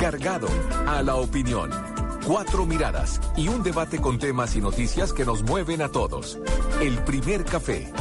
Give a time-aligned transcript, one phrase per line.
[0.00, 0.48] cargado
[0.86, 1.70] a la opinión.
[2.26, 6.38] Cuatro miradas y un debate con temas y noticias que nos mueven a todos.
[6.80, 7.92] El primer café.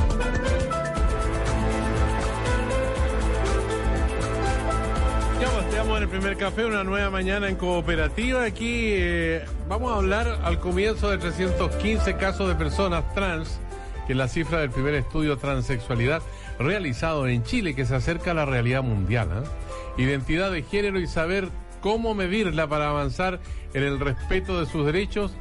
[5.41, 8.45] Ya estamos en el primer café, una nueva mañana en cooperativa.
[8.45, 13.59] Aquí eh, vamos a hablar al comienzo de 315 casos de personas trans,
[14.07, 16.21] que es la cifra del primer estudio transexualidad
[16.59, 19.43] realizado en Chile que se acerca a la realidad mundial.
[19.43, 20.01] ¿eh?
[20.01, 21.49] Identidad de género y saber
[21.81, 23.39] cómo medirla para avanzar
[23.73, 25.33] en el respeto de sus derechos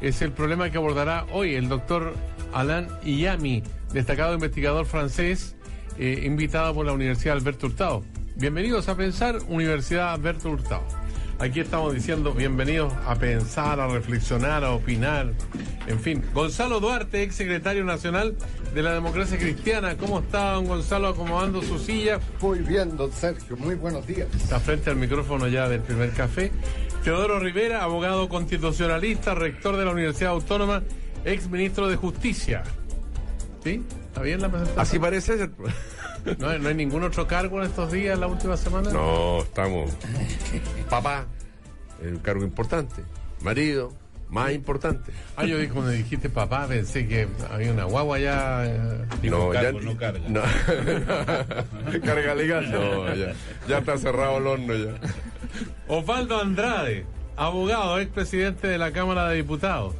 [0.00, 2.14] es el problema que abordará hoy el doctor
[2.52, 5.56] Alain Iyami, destacado investigador francés,
[5.98, 8.04] eh, invitado por la Universidad Alberto Hurtado.
[8.36, 11.05] Bienvenidos a Pensar, Universidad Alberto Hurtado.
[11.38, 15.34] Aquí estamos diciendo bienvenidos a pensar, a reflexionar, a opinar.
[15.86, 18.34] En fin, Gonzalo Duarte, ex secretario nacional
[18.74, 19.98] de la democracia cristiana.
[19.98, 22.20] ¿Cómo está, don Gonzalo, acomodando su silla?
[22.40, 23.54] Muy bien, don Sergio.
[23.58, 24.28] Muy buenos días.
[24.34, 26.50] Está frente al micrófono ya del primer café.
[27.04, 30.82] Teodoro Rivera, abogado constitucionalista, rector de la Universidad Autónoma,
[31.26, 32.62] ex ministro de Justicia.
[33.62, 33.84] ¿Sí?
[34.06, 34.80] ¿Está bien la presentación?
[34.80, 35.50] Así parece ser.
[36.38, 38.90] ¿No hay, ¿No hay ningún otro cargo en estos días, en la última semana?
[38.90, 39.90] No, estamos.
[40.90, 41.26] Papá,
[42.02, 43.02] un cargo importante.
[43.42, 43.92] Marido,
[44.28, 45.12] más importante.
[45.36, 48.66] Ah, yo dije, cuando dijiste papá, pensé que había una guagua ya.
[48.66, 50.28] eh, No, cargo, ya, no carga.
[50.28, 50.42] No.
[52.04, 53.32] carga legal, no, ya,
[53.68, 54.94] ya está cerrado el horno ya.
[55.88, 57.04] Osvaldo Andrade,
[57.36, 59.94] abogado, expresidente de la Cámara de Diputados.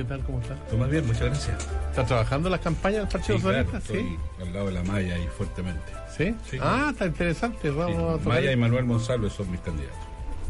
[0.00, 0.20] ¿Qué tal?
[0.22, 0.54] ¿Cómo está?
[0.54, 1.58] Todo más bien, muchas gracias.
[1.90, 3.78] ¿Está trabajando en las campañas del Partido Sí, claro, Socialista?
[3.98, 5.92] estoy al lado de la Maya y fuertemente.
[6.16, 6.34] ¿Sí?
[6.50, 6.56] Sí.
[6.58, 7.68] Ah, está interesante.
[7.68, 9.98] Vamos a Sí, tocar- Maya y Manuel Monsalve son mis candidatos.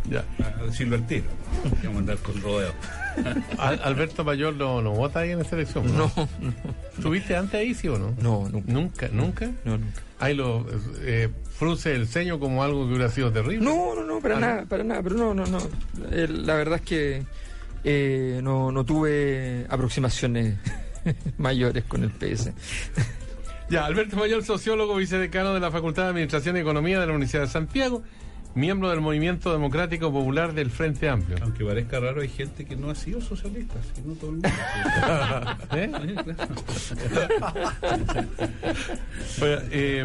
[0.09, 0.25] Ya.
[0.61, 1.25] A decirlo al tiro.
[1.83, 2.73] Vamos a andar con rodeo.
[3.59, 5.97] Al- Alberto Mayor no, no vota ahí en esta elección.
[5.97, 6.13] No.
[6.97, 8.15] ¿Estuviste antes ahí, sí o no?
[8.23, 8.71] No, nunca.
[8.73, 9.47] Nunca, nunca.
[9.65, 10.01] No, nunca.
[10.21, 10.65] Ahí lo
[11.01, 11.29] eh,
[11.59, 13.65] frunce el ceño como algo que hubiera sido terrible.
[13.65, 15.59] No, no, no, para Ah, nada, para nada, pero no, no, no.
[16.13, 17.23] Eh, la verdad es que
[17.85, 20.57] eh, no, no tuve aproximaciones
[21.39, 22.53] mayores con el PS.
[23.71, 27.43] Ya, Alberto Mayor, sociólogo, vicedecano de la Facultad de Administración y Economía de la Universidad
[27.43, 28.03] de Santiago,
[28.55, 31.39] miembro del Movimiento Democrático Popular del Frente Amplio.
[31.41, 34.37] Aunque parezca raro, hay gente que no ha sido socialista, así que no todo el
[34.37, 34.49] mundo.
[35.73, 35.91] ¿Eh?
[39.73, 40.05] Eh,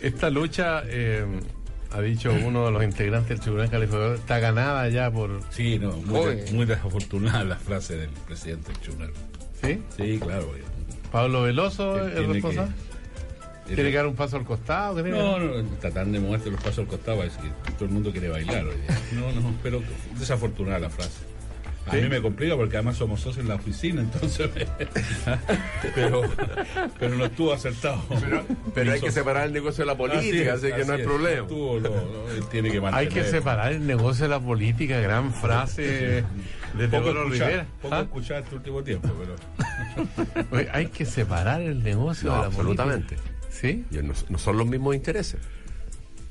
[0.00, 1.26] esta lucha, eh,
[1.96, 5.40] ha dicho uno de los integrantes del Tribunal Calificador, está ganada ya por...
[5.50, 9.12] Sí, no, muy, desafortunada la frase del presidente del tribunal.
[9.62, 9.82] ¿Sí?
[9.96, 10.52] Sí, claro.
[11.10, 12.72] Pablo Veloso Tiene es responsable.
[13.66, 14.96] ¿Tiene que dar un paso al costado?
[14.96, 17.72] ¿Qué tiene que No, no, está tan de moverse los pasos al costado, es que
[17.72, 19.00] todo el mundo quiere bailar hoy día.
[19.12, 19.82] No, no, pero
[20.18, 21.25] desafortunada la frase.
[21.86, 21.98] A ¿Sí?
[21.98, 24.50] mí me complica porque además somos socios en la oficina, entonces.
[25.94, 26.22] pero,
[26.98, 28.02] pero no estuvo acertado.
[28.74, 31.06] Pero hay que separar el negocio de la política, así, que no hay es.
[31.06, 31.42] problema.
[31.42, 35.32] Estuvo, no, no, él tiene que Hay que separar el negocio de la política, gran
[35.32, 36.24] frase
[36.74, 37.66] de Poco Teodoro escuchar, Rivera.
[37.80, 38.00] poco ¿Ah?
[38.00, 40.46] escuchar este último tiempo, pero.
[40.50, 43.14] Oye, hay que separar el negocio No, de la absolutamente.
[43.16, 43.36] política.
[43.50, 43.84] ¿Sí?
[43.90, 45.40] Y no, no son los mismos intereses.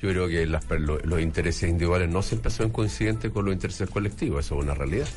[0.02, 3.90] Yo creo que las, lo- los intereses individuales no siempre son coincidentes con los intereses
[3.90, 5.08] colectivos, eso es una realidad.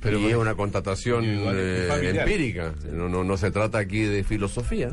[0.00, 4.92] Pero y es una constatación eh, empírica, no, no, no se trata aquí de filosofía.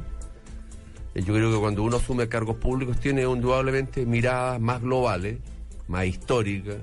[1.14, 5.38] Eh, Yo creo que cuando uno asume cargos públicos tiene indudablemente miradas más globales,
[5.88, 6.78] más históricas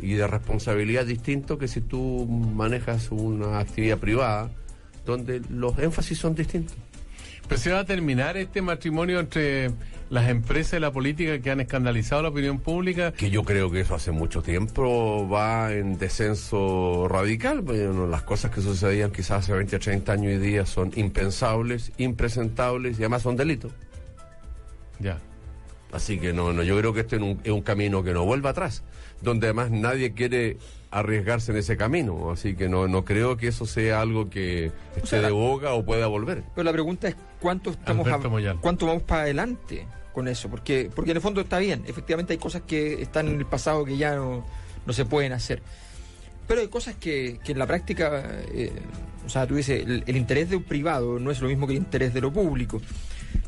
[0.00, 4.50] y de responsabilidad distinto que si tú manejas una actividad privada
[5.04, 6.76] donde los énfasis son distintos.
[7.48, 9.70] Pero se va a terminar este matrimonio entre
[10.12, 13.12] las empresas y la política que han escandalizado la opinión pública.
[13.12, 17.64] que yo creo que eso hace mucho tiempo va en descenso radical.
[18.10, 22.98] las cosas que sucedían quizás hace 20 o 30 años y día son impensables, impresentables
[22.98, 23.72] y además son delitos.
[24.98, 25.18] Ya.
[25.92, 28.26] Así que no, no yo creo que este es un, es un camino que no
[28.26, 28.82] vuelva atrás,
[29.22, 30.58] donde además nadie quiere
[30.90, 32.30] arriesgarse en ese camino.
[32.30, 35.86] Así que no, no creo que eso sea algo que esté sea, de boga o
[35.86, 36.44] pueda volver.
[36.54, 38.58] Pero la pregunta es cuánto estamos Moyal.
[38.60, 42.38] cuánto vamos para adelante con eso, porque porque en el fondo está bien, efectivamente hay
[42.38, 44.46] cosas que están en el pasado que ya no,
[44.86, 45.62] no se pueden hacer.
[46.48, 48.22] Pero hay cosas que, que en la práctica,
[48.52, 48.72] eh,
[49.24, 51.72] o sea, tú dices, el, el interés de un privado no es lo mismo que
[51.74, 52.80] el interés de lo público.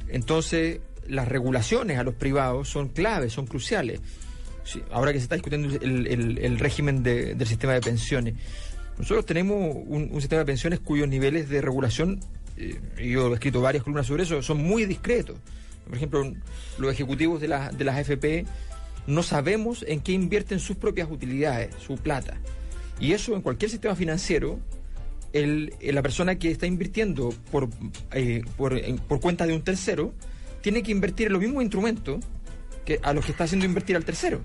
[0.08, 4.00] Entonces, las regulaciones a los privados son claves, son cruciales.
[4.90, 8.34] Ahora que se está discutiendo el, el- régimen de- del sistema de pensiones,
[8.96, 12.20] nosotros tenemos un, sistema de pensiones cuyos niveles de regulación,
[12.56, 12.80] eh,
[13.12, 15.36] yo he escrito varias columnas sobre eso, son muy discretos.
[15.86, 16.32] Por ejemplo,
[16.78, 18.46] los ejecutivos de, la- de las AFP
[19.06, 22.36] no sabemos en qué invierten sus propias utilidades, su plata.
[23.00, 24.58] Y eso en cualquier sistema financiero,
[25.32, 27.68] el, el- la persona que está invirtiendo por,
[28.12, 30.14] eh, por, por cuenta de un tercero
[30.62, 32.24] tiene que invertir en los mismos instrumentos
[32.84, 34.40] que a los que está haciendo invertir al tercero.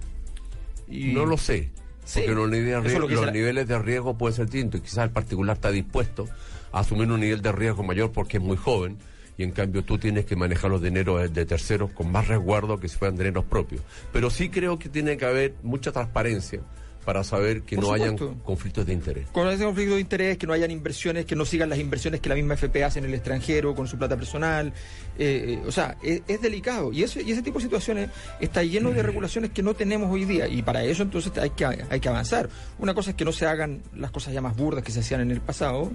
[0.90, 1.70] Y- No lo sé.
[2.06, 4.80] Sí, Porque los, niveles, lo los niveles de riesgo pueden ser distintos.
[4.80, 6.28] y Quizás el particular está dispuesto
[6.72, 8.98] a asumir un nivel de riesgo mayor porque es muy joven.
[9.40, 12.90] Y en cambio tú tienes que manejar los dineros de terceros con más resguardo que
[12.90, 13.82] si fueran dineros propios.
[14.12, 16.60] Pero sí creo que tiene que haber mucha transparencia
[17.06, 19.28] para saber que Por no hayan conflictos de interés.
[19.32, 22.28] con ese conflicto de interés, que no hayan inversiones, que no sigan las inversiones que
[22.28, 24.74] la misma FP hace en el extranjero con su plata personal.
[25.18, 26.92] eh, eh, o sea, es, es delicado.
[26.92, 28.10] Y, eso, y ese tipo de situaciones
[28.42, 30.50] está lleno de regulaciones que no tenemos hoy día.
[30.50, 32.50] Y para eso entonces hay que, hay que avanzar.
[32.78, 35.22] Una cosa es que no se hagan las cosas ya más burdas que se hacían
[35.22, 35.90] en el pasado.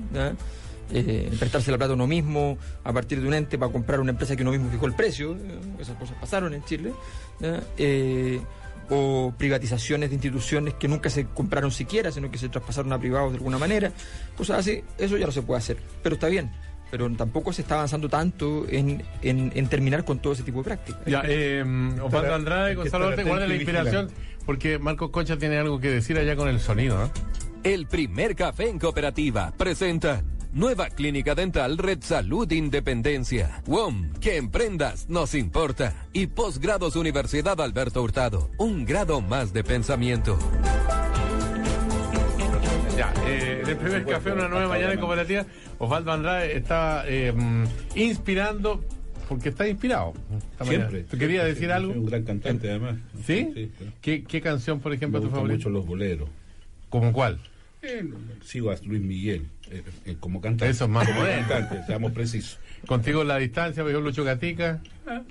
[0.92, 4.10] Eh, prestarse la plata a uno mismo a partir de un ente para comprar una
[4.10, 5.32] empresa que uno mismo fijó el precio.
[5.32, 5.58] ¿eh?
[5.80, 6.92] Esas cosas pasaron en Chile.
[7.78, 8.40] Eh,
[8.90, 13.32] o privatizaciones de instituciones que nunca se compraron siquiera, sino que se traspasaron a privados
[13.32, 13.92] de alguna manera.
[14.36, 15.78] Cosas así, eso ya no se puede hacer.
[16.02, 16.50] Pero está bien.
[16.90, 20.64] Pero tampoco se está avanzando tanto en, en, en terminar con todo ese tipo de
[20.64, 21.00] prácticas.
[21.06, 21.64] Ya, eh,
[22.00, 24.10] Osvaldo Andrade, Gonzalo estar Orte, guarden la inspiración,
[24.46, 27.04] porque Marcos Concha tiene algo que decir allá con el sonido.
[27.04, 27.08] ¿eh?
[27.64, 30.22] El primer café en cooperativa presenta
[30.54, 33.60] Nueva Clínica Dental Red Salud Independencia.
[33.66, 36.06] WOM, que emprendas nos importa.
[36.12, 40.38] Y Posgrados Universidad Alberto Hurtado, un grado más de pensamiento.
[42.96, 45.44] Ya, eh, el primer café, una nueva mañana en cooperativa,
[45.80, 47.34] Osvaldo Andrade está eh,
[47.96, 48.84] inspirando,
[49.28, 50.12] porque está inspirado.
[50.52, 50.64] esta.
[50.66, 51.02] Siempre.
[51.02, 51.92] ¿Tú querías decir Soy algo?
[51.94, 52.98] un gran cantante, además.
[53.26, 53.72] ¿Sí?
[53.76, 53.92] claro.
[54.00, 55.56] ¿Qué, qué canción, por Me ejemplo, tu gustan favorita?
[55.56, 56.28] mucho los boleros.
[56.90, 57.40] ¿Como cuál?
[57.82, 58.08] Eh,
[58.44, 60.70] sigo a Luis Miguel eh, eh, como cantante.
[60.70, 62.58] Eso es más como cantante, seamos precisos.
[62.86, 64.80] Contigo la distancia, ejemplo, Lucho Gatica.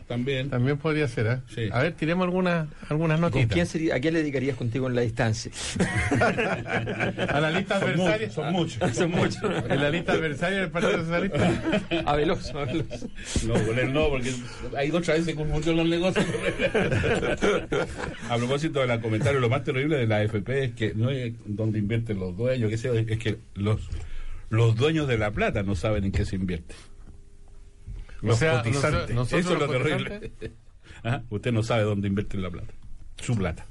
[0.07, 0.49] También.
[0.49, 1.37] También podría ser, ¿eh?
[1.53, 1.69] Sí.
[1.71, 3.53] A ver, tiremos algunas, algunas ¿Con notitas.
[3.53, 5.51] quién sería, ¿A quién le dedicarías contigo en la distancia?
[7.29, 8.27] A la lista Son adversaria.
[8.27, 8.95] muchos, son muchos.
[8.95, 9.43] Son muchos.
[9.69, 11.51] En la lista adversaria del Partido Socialista.
[12.05, 13.05] A Veloz, a Veloz.
[13.45, 13.53] No,
[13.93, 14.31] no, porque
[14.77, 16.25] hay otra vez se confundió los negocios.
[18.29, 21.33] a propósito de la comentario, lo más terrible de la AFP es que no es
[21.45, 23.81] donde invierten los dueños, que sea, es que los,
[24.49, 26.75] los dueños de la plata no saben en qué se invierte.
[28.23, 29.15] Los sea, cotizantes.
[29.15, 30.31] nosotros- Eso es lo terrible.
[31.29, 32.73] Usted no sabe dónde invierte la plata.
[33.21, 33.65] Su plata.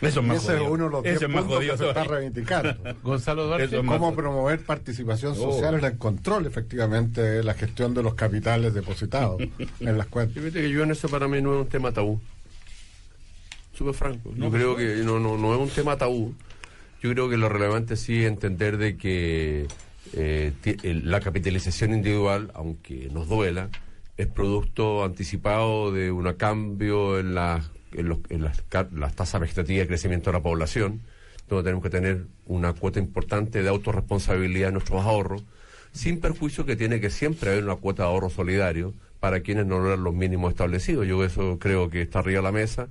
[0.00, 0.72] Eso es más ese es jodido.
[0.72, 2.74] uno de los Ese 10 es más que se está reivindicando.
[3.02, 3.64] Gonzalo Duarte.
[3.76, 5.52] Es Cómo promover participación Oh.
[5.52, 9.42] social en el control, efectivamente, de la gestión de los capitales depositados
[9.80, 10.42] en las cuentas.
[10.42, 12.18] Fíjate que yo en eso para mí no es un tema tabú.
[13.74, 14.32] Súper franco.
[14.36, 16.34] Yo creo que no, no, no es un tema tabú.
[17.02, 19.66] Yo creo que lo relevante sí es entender de que
[20.14, 20.52] eh,
[20.82, 23.68] el- la capitalización individual, aunque nos duela,
[24.16, 27.62] es producto anticipado de un cambio en, la-
[27.92, 28.62] en, los- en las,
[28.92, 31.00] las tasas vegetativas de crecimiento de la población,
[31.48, 35.42] donde tenemos que tener una cuota importante de autorresponsabilidad en nuestros ahorros,
[35.92, 39.78] sin perjuicio que tiene que siempre haber una cuota de ahorro solidario para quienes no
[39.80, 41.06] logran los mínimos establecidos.
[41.06, 42.88] Yo eso creo que está arriba de la mesa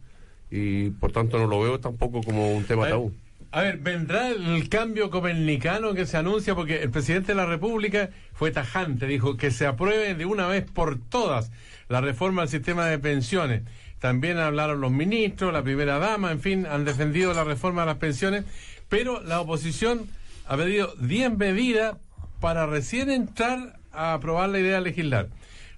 [0.51, 3.13] y por tanto no lo veo tampoco como un tema tabú.
[3.51, 6.53] A ver, ¿vendrá el cambio copernicano que se anuncia?
[6.53, 10.69] Porque el presidente de la República fue tajante, dijo que se apruebe de una vez
[10.69, 11.51] por todas
[11.87, 13.63] la reforma al sistema de pensiones.
[13.97, 17.97] También hablaron los ministros, la primera dama, en fin, han defendido la reforma a las
[17.97, 18.45] pensiones,
[18.87, 20.07] pero la oposición
[20.45, 21.97] ha pedido 10 medidas
[22.39, 25.29] para recién entrar a aprobar la idea de legislar.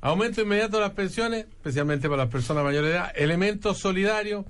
[0.02, 4.46] Aumento inmediato de las pensiones, especialmente para las personas mayores de edad, elementos solidarios,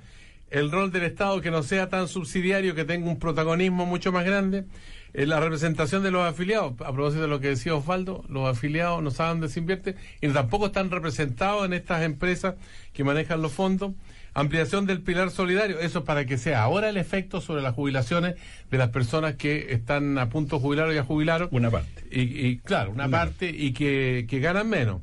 [0.52, 4.26] el rol del Estado que no sea tan subsidiario, que tenga un protagonismo mucho más
[4.26, 4.66] grande,
[5.14, 9.02] eh, la representación de los afiliados, a propósito de lo que decía Osvaldo, los afiliados
[9.02, 12.56] no saben dónde se invierte y tampoco están representados en estas empresas
[12.94, 13.94] que manejan los fondos,
[14.34, 18.36] ampliación del pilar solidario, eso es para que sea ahora el efecto sobre las jubilaciones
[18.70, 21.50] de las personas que están a punto de jubilar o ya jubilaron.
[21.52, 22.04] Una parte.
[22.12, 25.02] Y, y, claro, una Una parte y que, que ganan menos.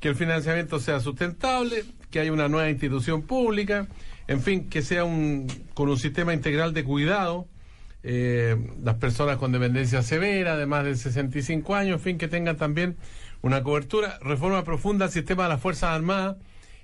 [0.00, 3.86] Que el financiamiento sea sustentable, que haya una nueva institución pública,
[4.26, 7.46] en fin, que sea un con un sistema integral de cuidado,
[8.02, 12.56] eh, las personas con dependencia severa de más de 65 años, en fin, que tengan
[12.56, 12.96] también
[13.42, 16.36] una cobertura, reforma profunda al sistema de las Fuerzas Armadas.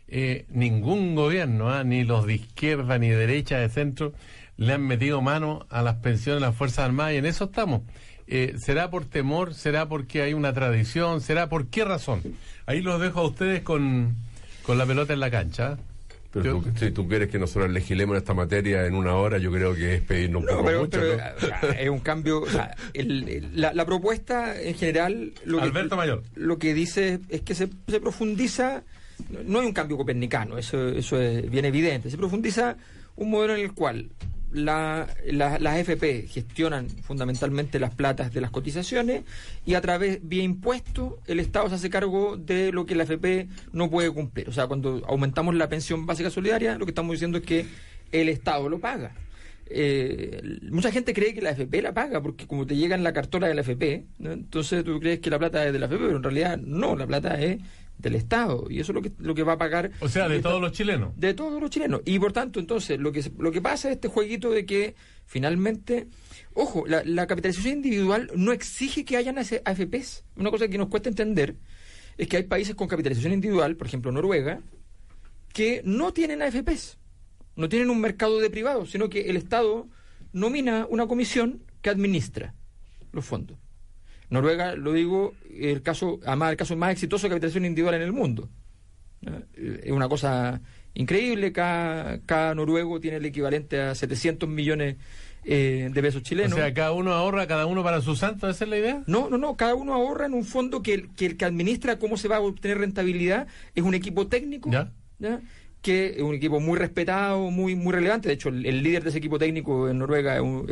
[0.09, 4.13] Eh, ningún gobierno, ah, ni los de izquierda ni de derecha, de centro,
[4.57, 7.83] le han metido mano a las pensiones de las Fuerzas Armadas y en eso estamos.
[8.27, 9.55] Eh, ¿Será por temor?
[9.55, 11.21] ¿Será porque hay una tradición?
[11.21, 12.23] ¿Será por qué razón?
[12.67, 14.17] Ahí los dejo a ustedes con,
[14.63, 15.79] con la pelota en la cancha.
[16.33, 19.51] Pero Yo- tú, si tú quieres que nosotros legislemos esta materia en una hora, yo
[19.51, 21.01] creo que es pedirnos un No, poco pero, mucho.
[21.01, 21.23] pero, ¿no?
[21.37, 22.41] o sea, es un cambio.
[22.43, 25.33] o sea, el- el- la, la propuesta en general.
[25.45, 26.23] Lo que, Alberto Mayor.
[26.37, 28.85] Lo que dice es que se, se profundiza.
[29.45, 32.11] No hay un cambio copernicano, eso, eso es bien evidente.
[32.11, 32.77] Se profundiza
[33.17, 34.09] un modelo en el cual
[34.53, 39.23] la, la- las AFP gestionan fundamentalmente las platas de las cotizaciones
[39.65, 43.49] y a través, vía impuestos, el Estado se hace cargo de lo que la AFP
[43.73, 44.49] no puede cumplir.
[44.49, 47.67] O sea, cuando aumentamos la pensión básica solidaria, lo que estamos diciendo es que
[48.13, 49.13] el Estado lo paga.
[49.73, 53.13] Eh, mucha gente cree que la AFP la paga porque como te llega en la
[53.13, 53.63] cartola de la
[54.19, 54.33] ¿no?
[54.33, 57.07] entonces tú crees que la plata es de la AFP, pero en realidad no, la
[57.07, 57.59] plata es
[58.01, 59.91] del Estado y eso es lo que, lo que va a pagar.
[60.01, 61.13] O sea, de todos los chilenos.
[61.17, 62.03] de todos los chilenos.
[62.05, 64.95] Y por tanto, entonces, lo que, lo que pasa es este jueguito de que
[65.27, 66.09] finalmente,
[66.55, 70.25] ojo, la, la capitalización individual no exige que hayan AFPs.
[70.37, 71.57] Una cosa que nos cuesta entender
[72.17, 74.61] es que hay países con capitalización individual, por ejemplo Noruega,
[75.53, 76.99] que no tienen AFPs,
[77.57, 79.89] no tienen un mercado de privados, sino que el Estado
[80.33, 82.55] nomina una comisión que administra
[83.13, 83.59] los fondos.
[84.31, 88.13] Noruega, lo digo, el caso, además el caso más exitoso de capitalización individual en el
[88.13, 88.49] mundo.
[89.27, 90.61] Eh, Es una cosa
[90.95, 94.97] increíble, cada, cada noruego tiene el equivalente a 700 millones
[95.45, 96.55] eh, de pesos O chilenos.
[96.55, 99.03] sea, cada uno ahorra, cada uno para su santo, ¿esa es la idea?
[99.07, 101.99] No, no, no, cada uno ahorra en un fondo que el que, el que administra
[101.99, 104.93] cómo se va a obtener rentabilidad es un equipo técnico, Ya.
[105.19, 105.41] ¿ya?
[105.83, 108.29] Que es un equipo muy respetado, muy muy relevante.
[108.29, 110.67] De hecho, el, líder de ese equipo técnico en Noruega es, un-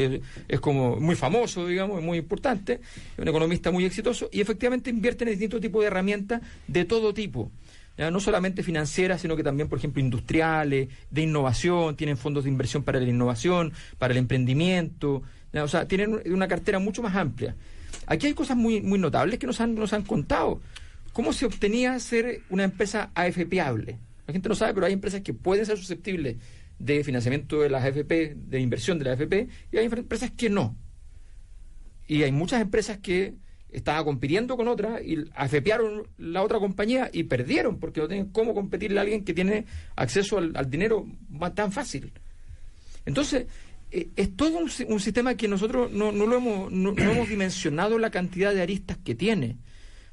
[0.49, 2.75] es- como muy famoso, digamos, es muy importante,
[3.15, 7.15] es un economista muy exitoso y efectivamente invierte en distintos tipos de herramientas de todo
[7.15, 7.51] tipo.
[7.97, 8.11] ¿ya?
[8.11, 12.83] No solamente financieras, sino que también, por ejemplo, industriales, de innovación, tienen fondos de inversión
[12.83, 15.23] para la innovación, para el emprendimiento,
[15.55, 17.57] o sea, tienen una cartera mucho más amplia.
[18.07, 20.61] Aquí hay cosas muy, muy notables que nos han, nos han contado.
[21.15, 23.97] ¿Cómo se obtenía ser una empresa AFPable?
[24.29, 26.37] La gente no sabe, pero hay empresas que pueden ser susceptibles
[26.79, 30.77] de financiamiento de las AFP, de inversión de las AFP, y hay empresas que no.
[32.07, 33.37] Y hay muchas empresas que
[33.71, 38.53] estaban compitiendo con otras y afepearon la otra compañía y perdieron porque no tienen cómo
[38.53, 39.65] competirle a alguien que tiene
[39.97, 42.13] acceso al, dinero más tan fácil.
[43.07, 43.47] Entonces,
[43.91, 47.31] eh, es todo un, un sistema que nosotros no, no lo hemos, no, no hemos
[47.31, 49.57] dimensionado la cantidad de aristas que tiene.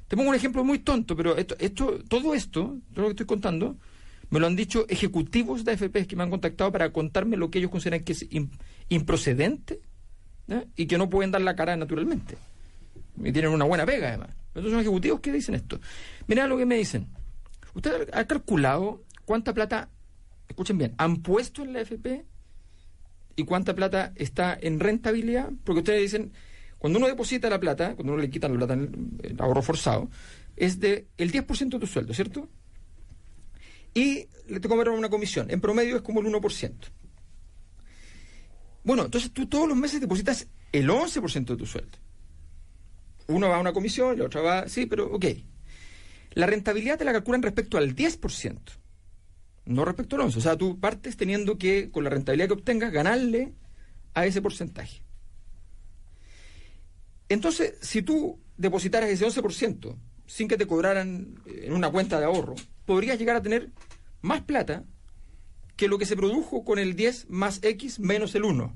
[0.08, 3.26] Te pongo un ejemplo muy tonto, pero esto, esto, todo esto, todo lo que estoy
[3.26, 3.76] contando,
[4.30, 7.58] me lo han dicho ejecutivos de AFP que me han contactado para contarme lo que
[7.58, 8.50] ellos consideran que es im-
[8.88, 9.80] improcedente
[10.46, 10.64] ¿ya?
[10.76, 12.36] y que no pueden dar la cara naturalmente.
[13.22, 14.30] Y tienen una buena pega, además.
[14.48, 15.80] Entonces son ejecutivos que dicen esto.
[16.26, 17.06] Mira lo que me dicen.
[17.74, 19.90] ¿Usted ha calculado cuánta plata,
[20.48, 22.24] escuchen bien, han puesto en la AFP
[23.36, 25.50] y cuánta plata está en rentabilidad?
[25.64, 26.32] Porque ustedes dicen,
[26.78, 29.62] cuando uno deposita la plata, cuando uno le quitan la plata en el, el ahorro
[29.62, 30.10] forzado,
[30.56, 32.48] es de el 10% de tu sueldo, ¿cierto?
[33.96, 35.50] Y le te cobran una comisión.
[35.50, 36.72] En promedio es como el 1%.
[38.84, 41.96] Bueno, entonces tú todos los meses depositas el 11% de tu sueldo.
[43.28, 44.68] Uno va a una comisión, la otra va...
[44.68, 45.24] Sí, pero ok.
[46.32, 48.58] La rentabilidad te la calculan respecto al 10%,
[49.64, 50.36] no respecto al 11%.
[50.36, 53.54] O sea, tú partes teniendo que, con la rentabilidad que obtengas, ganarle
[54.12, 55.00] a ese porcentaje.
[57.30, 62.56] Entonces, si tú depositaras ese 11% sin que te cobraran en una cuenta de ahorro,
[62.84, 63.70] podrías llegar a tener
[64.26, 64.84] más plata
[65.76, 68.74] que lo que se produjo con el 10 más X menos el 1.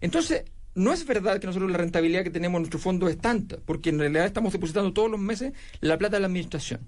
[0.00, 0.44] Entonces,
[0.74, 3.90] no es verdad que nosotros la rentabilidad que tenemos en nuestro fondo es tanta, porque
[3.90, 6.80] en realidad estamos depositando todos los meses la plata de la administración.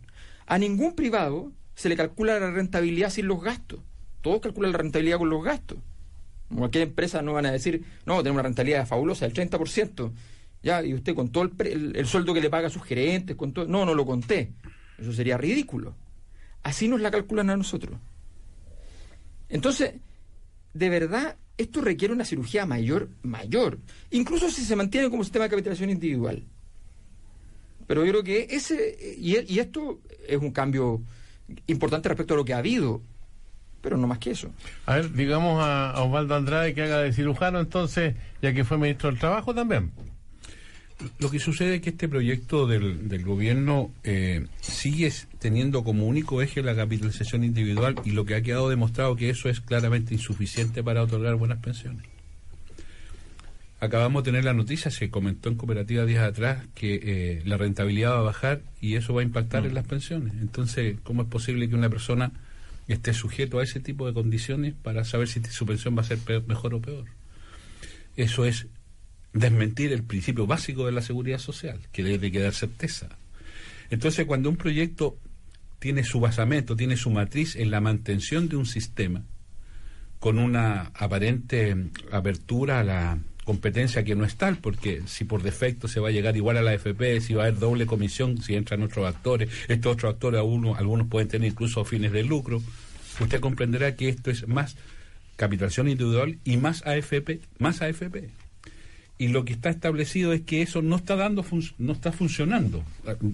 [0.46, 3.80] A ningún privado se le calcula la rentabilidad sin los gastos.
[4.20, 5.78] Todos calculan la rentabilidad con los gastos.
[6.54, 10.12] Cualquier empresa no van a decir, no, tenemos una rentabilidad fabulosa, del 30%.
[10.62, 12.82] Ya, y usted con todo el, pre- el- el sueldo que le paga a sus
[12.82, 13.66] gerentes, con todo.
[13.66, 14.52] No, no lo conté.
[14.98, 15.94] Eso sería ridículo.
[16.68, 17.98] Así nos la calculan a nosotros.
[19.48, 19.94] Entonces,
[20.74, 23.78] de verdad, esto requiere una cirugía mayor, mayor.
[24.10, 26.44] Incluso si se mantiene como sistema de capitalización individual.
[27.86, 29.16] Pero yo creo que ese.
[29.18, 31.00] Y, esto es un cambio
[31.68, 33.00] importante respecto a lo que ha habido.
[33.80, 34.50] Pero no más que eso.
[34.84, 39.08] A ver, digamos a Osvaldo Andrade que haga de cirujano entonces, ya que fue ministro
[39.08, 39.90] del Trabajo también.
[41.20, 46.42] Lo que sucede es que este proyecto del, del gobierno eh, sigue teniendo como único
[46.42, 50.82] eje la capitalización individual y lo que ha quedado demostrado que eso es claramente insuficiente
[50.82, 52.04] para otorgar buenas pensiones.
[53.80, 58.10] Acabamos de tener la noticia, se comentó en cooperativa días atrás que eh, la rentabilidad
[58.14, 60.32] va a bajar y eso va a impactar en las pensiones.
[60.40, 62.32] Entonces, ¿cómo es posible que una persona
[62.88, 66.18] esté sujeto a ese tipo de condiciones para saber si su pensión va a ser
[66.18, 67.04] peor- mejor o peor?
[68.16, 68.66] Eso es
[69.38, 73.08] desmentir el principio básico de la seguridad social, que debe quedar certeza.
[73.90, 75.18] Entonces, cuando un proyecto
[75.78, 79.22] tiene su basamento, tiene su matriz en la mantención de un sistema,
[80.18, 85.42] con una aparente mm, apertura a la competencia que no es tal, porque si por
[85.42, 88.42] defecto se va a llegar igual a la FP, si va a haber doble comisión,
[88.42, 92.62] si entran otros actores, estos otros actores algunos, algunos pueden tener incluso fines de lucro,
[93.20, 94.76] usted comprenderá que esto es más
[95.36, 98.28] capitalización individual y más AFP, más AFP.
[99.18, 101.44] Y lo que está establecido es que eso no está dando
[101.78, 102.84] no está funcionando.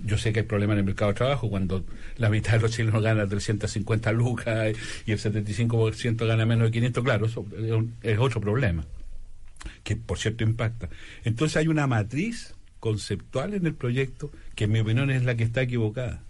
[0.05, 1.85] Yo sé que hay problemas en el mercado de trabajo cuando
[2.17, 4.75] la mitad de los chilenos gana 350 lucas
[5.05, 7.47] y el 75% gana menos de 500, claro, eso
[8.03, 8.85] es otro problema
[9.83, 10.89] que por cierto impacta.
[11.25, 15.45] Entonces hay una matriz conceptual en el proyecto que en mi opinión es la que
[15.45, 16.23] está equivocada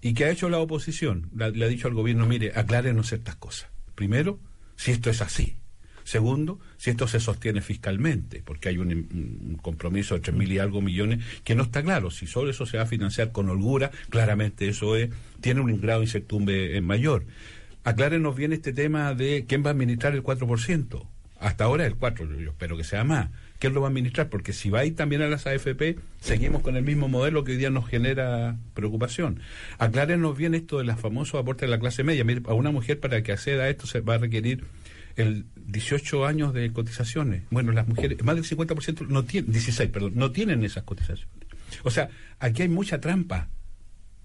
[0.00, 1.30] y que ha hecho la oposición.
[1.34, 3.68] le ha dicho al gobierno, mire, aclárenos ciertas cosas.
[3.94, 4.38] Primero,
[4.76, 5.56] si esto es así.
[6.06, 10.80] Segundo, si esto se sostiene fiscalmente, porque hay un, compromiso de tres mil y algo
[10.80, 12.12] millones que no está claro.
[12.12, 15.10] Si solo eso se va a financiar con holgura, claramente eso es,
[15.40, 17.24] tiene un grado de incertidumbre mayor.
[17.82, 21.08] Aclárenos bien este tema de quién va a administrar el 4%.
[21.40, 23.30] Hasta ahora el 4, yo espero que sea más.
[23.58, 24.28] ¿Quién lo va a administrar?
[24.28, 27.50] Porque si va a ir también a las AFP, seguimos con el mismo modelo que
[27.50, 29.40] hoy día nos genera preocupación.
[29.78, 32.24] Aclárenos bien esto de los famosos aportes de la clase media.
[32.46, 34.66] a una mujer para que acceda a esto se va a requerir
[35.16, 37.42] el 18 años de cotizaciones.
[37.50, 41.28] Bueno, las mujeres, más del 50% no tienen, 16, perdón, no tienen esas cotizaciones.
[41.82, 42.08] O sea,
[42.38, 43.48] aquí hay mucha trampa.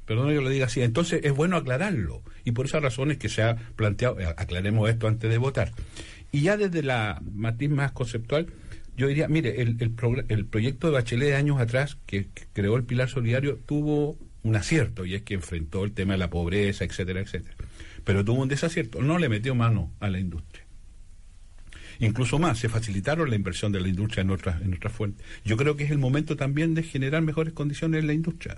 [0.06, 0.82] Perdón que lo diga así.
[0.82, 2.22] Entonces es bueno aclararlo.
[2.44, 5.72] Y por esas razones que se ha planteado, eh, aclaremos esto antes de votar.
[6.32, 8.48] Y ya desde la matiz más conceptual,
[8.96, 13.10] yo diría, mire, el, el, proyecto de Bachelet de años atrás, que, creó el Pilar
[13.10, 17.56] Solidario, tuvo un acierto, y es que enfrentó el tema de la pobreza, etcétera, etcétera.
[18.04, 20.51] Pero tuvo un desacierto, no le metió mano a la industria.
[22.02, 25.26] Incluso más, se facilitaron la inversión de la industria en otras, en fuentes.
[25.46, 28.58] Yo creo que es el momento también de generar mejores condiciones en la industria.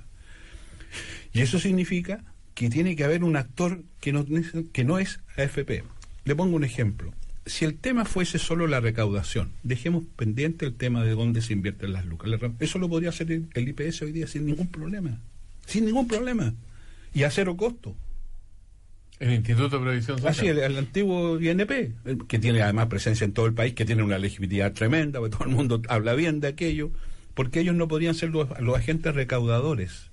[1.34, 2.24] Y eso significa
[2.56, 4.26] que tiene que haber un actor que no,
[4.72, 5.84] que no es AFP.
[6.26, 7.14] Le pongo un ejemplo
[7.46, 11.94] si el tema fuese solo la recaudación, dejemos pendiente el tema de dónde se invierten
[11.94, 12.30] las lucas.
[12.60, 15.20] Eso lo podría hacer el IPS hoy día sin ningún problema.
[15.66, 16.54] Sin ningún problema.
[17.14, 17.96] Y a cero costo.
[19.24, 20.34] El Instituto de Previsión Social.
[20.34, 24.18] Así, el, antiguo INP, que tiene además presencia en todo el país, que tiene una
[24.18, 26.92] legitimidad tremenda, porque todo el mundo habla bien de aquello,
[27.34, 30.12] porque ellos no podrían ser los, los agentes recaudadores.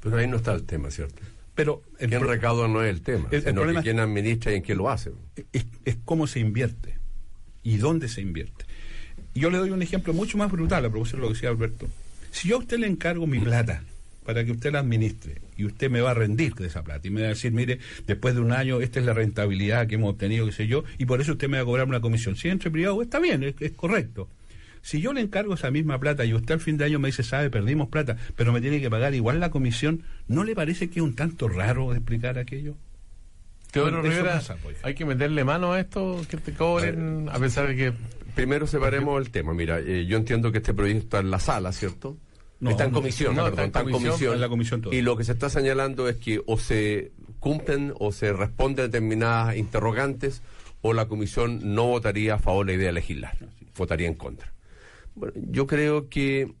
[0.00, 1.22] Pero ahí no está el tema, ¿cierto?
[1.56, 4.62] Pero el quien recauda no es el tema, el, sino que quién administra y en
[4.62, 5.10] quién lo hace.
[5.52, 6.98] Es, cómo se invierte
[7.64, 8.64] y dónde se invierte.
[9.34, 11.88] yo le doy un ejemplo mucho más brutal a propósito de lo que decía Alberto.
[12.30, 13.82] Si yo a usted le encargo mi plata
[14.26, 17.10] para que usted la administre y usted me va a rendir de esa plata y
[17.10, 20.10] me va a decir, mire, después de un año esta es la rentabilidad que hemos
[20.10, 22.36] obtenido, qué sé yo, y por eso usted me va a cobrar una comisión.
[22.36, 24.28] Si entre privado, está bien, es correcto.
[24.86, 27.24] Si yo le encargo esa misma plata y usted al fin de año me dice,
[27.24, 31.00] sabe, perdimos plata, pero me tiene que pagar igual la comisión, ¿no le parece que
[31.00, 32.76] es un tanto raro explicar aquello?
[33.72, 34.76] Teodoro Rivera, pues.
[34.84, 37.92] hay que meterle mano a esto que te cobren, a, pesar de que...
[38.36, 39.54] Primero separemos el tema.
[39.54, 42.16] Mira, eh, yo entiendo que este proyecto está en la sala, ¿cierto?
[42.64, 46.08] Está en comisión, no, está, en comisión, la comisión y lo que se está señalando
[46.08, 50.42] es que o se cumplen o se responden determinadas interrogantes
[50.80, 53.36] o la comisión no votaría a favor de la idea de legislar,
[53.76, 54.52] votaría en contra.
[55.14, 56.54] Bueno, yo creo que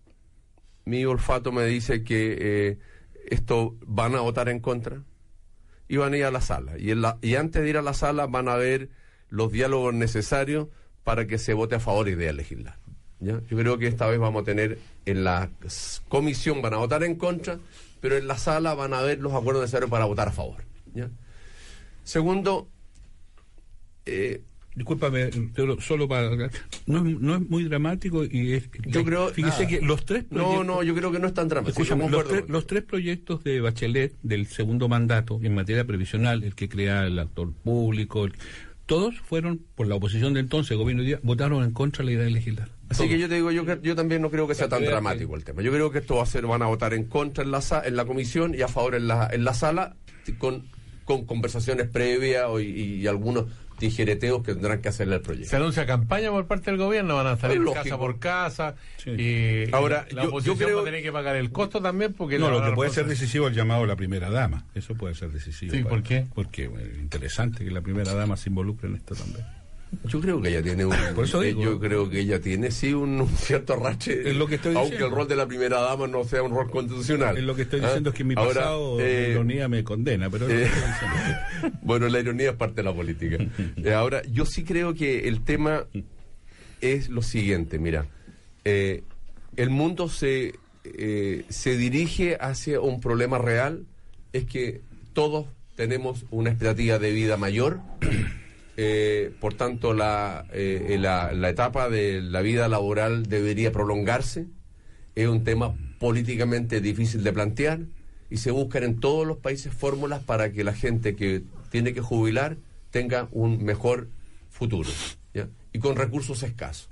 [0.84, 2.78] mi olfato me dice que eh,
[3.28, 5.02] esto van a votar en contra
[5.88, 6.78] y van a ir a la sala.
[6.78, 8.90] Y, en la, y antes de ir a la sala van a ver
[9.28, 10.68] los diálogos necesarios
[11.04, 12.78] para que se vote a favor de legislar.
[13.20, 13.40] ¿Ya?
[13.48, 15.50] Yo creo que esta vez vamos a tener en la
[16.08, 17.58] comisión van a votar en contra,
[18.00, 20.64] pero en la sala van a ver los acuerdos necesarios para votar a favor.
[20.94, 21.08] ¿ya?
[22.04, 22.68] Segundo,
[24.04, 24.42] eh,
[24.76, 25.30] Discúlpame,
[25.80, 26.50] solo para.
[26.84, 28.68] No, no es muy dramático y es.
[28.84, 29.28] Yo creo.
[29.30, 30.26] Fíjese que los tres.
[30.28, 31.82] No, no, yo creo que no es tan dramático.
[32.46, 37.18] los, tres, proyectos de Bachelet del segundo mandato en materia previsional, el que crea el
[37.18, 38.28] actor público,
[38.84, 42.12] todos fueron, por la oposición de entonces, gobierno de día, votaron en contra de la
[42.12, 42.68] idea de legislar.
[42.88, 45.44] Así que yo te digo, yo, yo también no creo que sea tan dramático el
[45.44, 45.62] tema.
[45.62, 47.96] Yo creo que esto va a ser, van a votar en contra en la, en
[47.96, 49.96] la comisión y a favor en la, en la sala
[50.38, 50.66] con,
[51.04, 53.46] con conversaciones previas y algunos
[53.78, 55.50] tijereteos que tendrán que hacerle al proyecto.
[55.50, 58.74] Se anuncia campaña por parte del gobierno, van a salir casa por casa.
[59.04, 60.76] Y Ahora, la yo, creo...
[60.76, 62.14] va a tener que pagar el costo también.
[62.14, 64.64] porque No, lo que puede ser decisivo es el llamado a la primera dama.
[64.74, 65.74] Eso puede ser decisivo.
[65.74, 66.26] Sí, ¿por qué?
[66.34, 69.44] Porque es interesante que la primera dama se involucre en esto también.
[70.04, 70.92] Yo creo que ella tiene un.
[70.92, 74.28] Eh, yo creo que ella tiene sí un, cierto rache.
[74.28, 76.70] Es lo que estoy aunque el rol de la primera dama no sea un rol
[76.70, 77.36] constitucional.
[77.36, 80.48] Es lo que estoy diciendo es que mi pasado eh, ironía me condena, pero.
[80.48, 80.68] Eh,
[81.82, 83.38] bueno, la ironía es parte de la política.
[83.96, 85.84] ahora, yo sí creo que el tema
[86.80, 88.06] es lo siguiente, mira.
[88.64, 90.54] el mundo se,
[91.48, 93.86] se dirige hacia un problema real,
[94.32, 95.46] es que todos
[95.76, 97.80] tenemos una expectativa de vida mayor
[98.76, 104.46] eh, por tanto, eh, eh, la, la, etapa de la vida laboral debería prolongarse.
[105.14, 107.80] Es un tema políticamente difícil de plantear
[108.28, 112.02] y se buscan en todos los países fórmulas para que la gente que tiene que
[112.02, 112.58] jubilar
[112.90, 114.08] tenga un mejor
[114.50, 114.90] futuro
[115.72, 116.88] y con recursos escasos.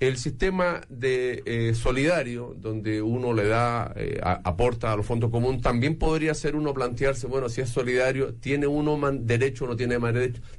[0.00, 5.62] El sistema de eh, solidario, donde uno le da, eh, aporta a los fondos comunes,
[5.62, 9.98] también podría ser uno plantearse, bueno, si es solidario, ¿tiene uno derecho o no tiene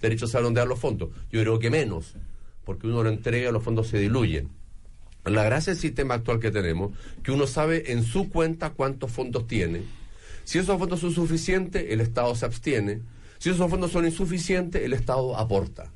[0.01, 1.09] derecho, a saber dónde los fondos?
[1.31, 2.15] Yo creo que menos,
[2.63, 4.49] porque uno lo entrega, los fondos se diluyen.
[5.25, 9.47] La gracia del sistema actual que tenemos, que uno sabe en su cuenta cuántos fondos
[9.47, 9.81] tiene.
[10.45, 13.01] Si esos fondos son suficientes, el Estado se abstiene.
[13.39, 15.91] Si esos fondos son insuficientes, el Estado aporta.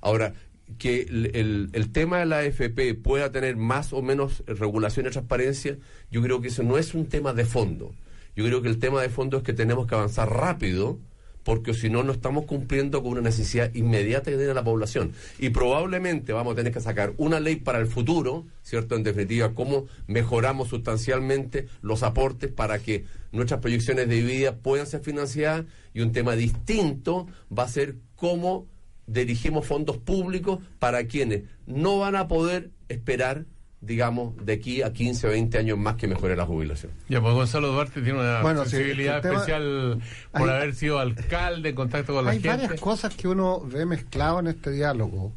[0.00, 0.34] Ahora,
[0.78, 5.76] que el, el- tema de la AFP pueda tener más o menos regulación y transparencia,
[6.10, 7.92] yo creo que eso no es un tema de fondo.
[8.34, 10.98] Yo creo que el tema de fondo es que tenemos que avanzar rápido,
[11.42, 15.12] porque si no, no estamos cumpliendo con una necesidad inmediata que tiene la población.
[15.40, 18.94] Y probablemente vamos a tener que sacar una ley para el futuro, ¿cierto?
[18.94, 25.00] En definitiva, cómo mejoramos sustancialmente los aportes para que nuestras proyecciones de vida puedan ser
[25.02, 25.64] financiadas.
[25.92, 28.66] Y un tema distinto va a ser cómo
[29.06, 33.44] dirigimos fondos públicos para quienes no van a poder esperar,
[33.80, 36.92] digamos, de aquí a 15 o 20 años más que mejore la jubilación.
[37.08, 40.00] Ya, pues Gonzalo Duarte tiene una Bueno, sensibilidad tema- especial
[40.32, 42.48] por Hay- haber sido alcalde, en contacto con la Hay gente.
[42.66, 45.32] varias cosas que uno ve mezclado en este diálogo.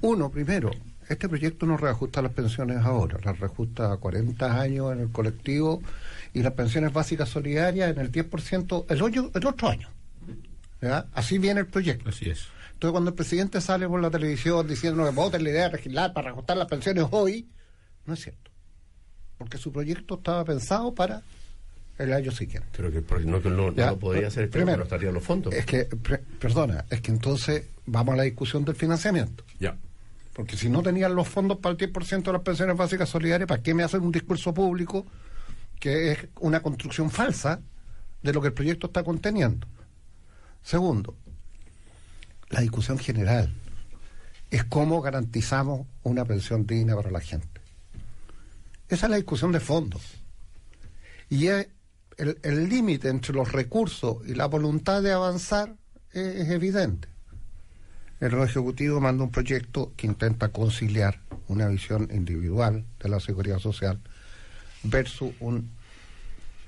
[0.00, 0.70] Uno, primero,
[1.10, 5.82] este proyecto no reajusta las pensiones ahora, las reajusta a 40 años en el colectivo
[6.32, 9.88] y las pensiones básicas solidarias en el 10% el, hoyo- el otro año.
[10.80, 11.04] ¿Ya?
[11.12, 12.08] Así viene el proyecto.
[12.08, 12.46] Así es.
[12.80, 16.14] Entonces, cuando el presidente sale por la televisión diciendo que voten la idea de legislar
[16.14, 17.46] para reajustar las pensiones hoy,
[18.06, 18.50] no es cierto.
[19.36, 21.20] Porque su proyecto estaba pensado para
[21.98, 22.70] el año siguiente.
[22.74, 25.52] Pero que no, que no, no podría hacer este primero, no estaría los fondos.
[25.52, 29.44] Es que, pre- perdona, es que entonces vamos a la discusión del financiamiento.
[29.58, 29.76] Ya.
[30.32, 33.62] Porque si no tenían los fondos para el 10% de las pensiones básicas solidarias, ¿para
[33.62, 35.04] qué me hacen un discurso público
[35.78, 37.60] que es una construcción falsa
[38.22, 39.66] de lo que el proyecto está conteniendo?
[40.62, 41.14] Segundo,
[42.50, 43.52] la discusión general
[44.50, 47.60] es cómo garantizamos una pensión digna para la gente.
[48.88, 50.00] Esa es la discusión de fondo.
[51.28, 51.68] Y es
[52.18, 55.76] el límite entre los recursos y la voluntad de avanzar
[56.12, 57.08] es, evidente.
[58.18, 64.00] El Ejecutivo manda un proyecto que intenta conciliar una visión individual de la seguridad social
[64.82, 65.70] versus un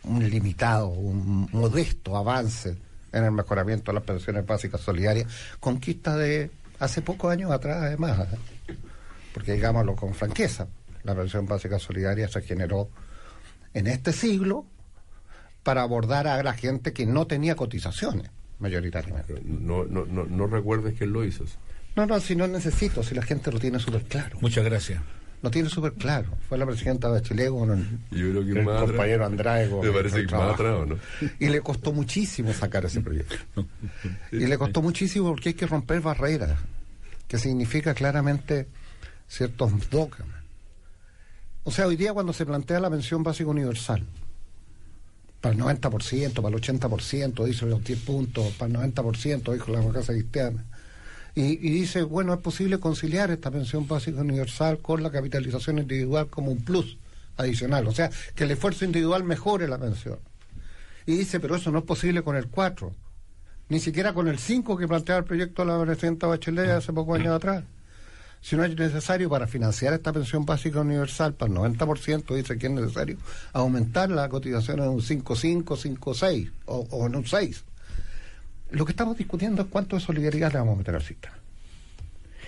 [0.05, 2.79] limitado, un modesto avance
[3.13, 5.27] en el mejoramiento de las pensiones básicas solidarias,
[5.61, 8.77] conquista de hace pocos años atrás además, ¿eh?
[9.33, 10.69] porque digámoslo con franqueza,
[11.05, 12.89] la pensión básica solidaria se generó
[13.75, 14.67] en este siglo
[15.63, 19.35] para abordar a la gente que no tenía cotizaciones, mayoritariamente.
[19.35, 21.45] Pero No, no, no, no recuerdes que él lo hizo.
[21.95, 24.39] No, no, si no necesito, si la gente lo tiene súper claro.
[24.41, 25.03] Muchas gracias.
[25.43, 26.29] Lo tiene súper claro.
[26.49, 27.85] Fue la presidenta Bachelet con el,
[28.17, 29.69] Yo creo que el más atrás- compañero Andrade.
[29.71, 30.99] con Me parece que atrás, ¿o no?
[31.41, 33.35] Y le costó muchísimo sacar ese proyecto.
[34.33, 36.59] Y le costó muchísimo porque hay que romper barreras,
[37.27, 38.69] que significa claramente
[39.29, 40.29] ciertos dogmas.
[41.65, 44.05] O sea, hoy día cuando se plantea la pensión básica universal,
[45.41, 49.93] para el 90%, para el 80%, dice los 10 puntos, para el 90%, dijo la
[49.93, 50.65] Casa Cristiana.
[51.35, 56.29] Y, y dice, bueno, es posible conciliar esta pensión básica universal con la capitalización individual
[56.29, 56.99] como un plus
[57.37, 57.87] adicional.
[57.89, 60.19] O sea, que el esfuerzo individual mejore la pensión.
[61.07, 62.93] Y dice, pero eso no es posible con el 4,
[63.69, 67.19] ni siquiera con el 5 que planteaba el proyecto de la presidenta Bachelet hace pocos
[67.19, 67.65] años atrás.
[68.41, 72.67] Si no es necesario para financiar esta pensión básica universal para el 90%, dice que
[72.67, 73.17] es necesario
[73.53, 77.65] aumentar la cotización en un 5,5, 5,6 o, o en un 6.
[78.73, 81.35] Lo que estamos discutiendo es cuánto de solidaridad le vamos a meter al sistema.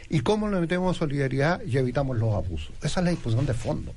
[0.08, 2.72] Y cómo le metemos solidaridad y evitamos los abusos.
[2.82, 3.94] Esa es la discusión de fondo.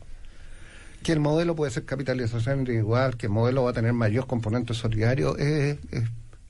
[1.03, 4.73] Que el modelo puede ser capitalización individual, que el modelo va a tener mayor componente
[4.73, 6.03] solidario, es, es,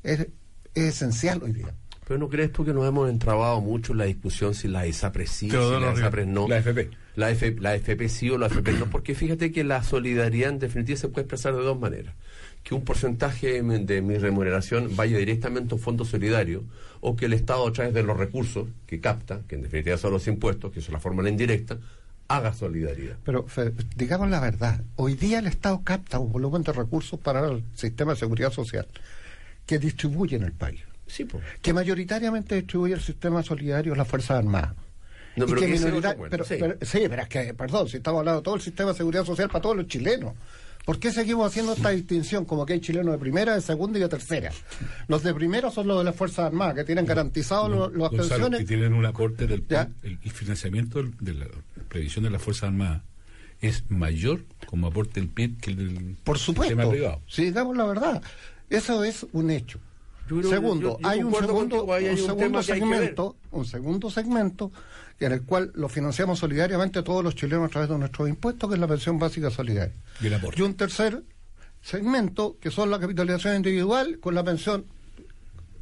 [0.03, 0.27] es-
[0.73, 1.73] es esencial hoy día.
[2.07, 5.29] Pero ¿no crees tú que nos hemos entrabado mucho en la discusión si la ISAPRES
[5.29, 5.93] sí, si Teodoro la.
[5.99, 6.47] ISAPRES no?
[6.47, 6.89] La FP.
[7.15, 10.59] La, F- la FP sí o la FP no, porque fíjate que la solidaridad en
[10.59, 12.13] definitiva se puede expresar de dos maneras.
[12.67, 16.65] Que un porcentaje de mi- remuneración vaya directamente a un fondo solidario
[16.99, 20.11] o que el Estado a través de los recursos que capta, que en definitiva son
[20.11, 21.77] los impuestos, que es la fórmula indirecta,
[22.27, 23.15] haga solidaridad.
[23.23, 23.45] Pero
[23.95, 28.11] digamos la verdad, hoy día el Estado capta un volumen de recursos para el sistema
[28.15, 28.85] de seguridad social
[29.65, 31.41] que distribuye en el país, Sí, pues.
[31.61, 34.73] que mayoritariamente distribuye el sistema solidario las Fuerzas Armadas.
[35.37, 36.55] No, pero que que minorita- pero, sí.
[36.59, 39.23] pero- sí, pero es que, perdón, si estamos hablando de todo el sistema de seguridad
[39.23, 40.33] social para todos los chilenos.
[40.87, 44.01] ¿Por qué seguimos haciendo esta distinción como que hay chilenos de primera, de segunda y
[44.03, 44.51] de tercera?
[45.09, 48.29] Los de primera son los de las Fuerzas Armadas, que tienen garantizados los- las Gonzalo,
[48.29, 48.59] pensiones.
[48.61, 49.65] que tienen un aporte del
[50.01, 51.47] el, el financiamiento de la
[51.89, 53.01] previsión de las Fuerzas Armadas
[53.59, 56.89] es mayor como aporte el PIB que el del Por sistema supuesto.
[56.89, 57.21] privado.
[57.27, 58.21] Si digamos la verdad,
[58.69, 59.79] eso es un hecho.
[60.49, 64.71] Segundo, hay un segundo, un segundo segmento, un segundo segmento
[65.19, 68.75] en el cual lo financiamos solidariamente todos los chilenos a través de nuestros impuestos, que
[68.75, 69.95] es la pensión básica solidaria.
[70.55, 71.23] Y, un tercer
[71.81, 74.85] segmento, que son la capitalización individual con la pensión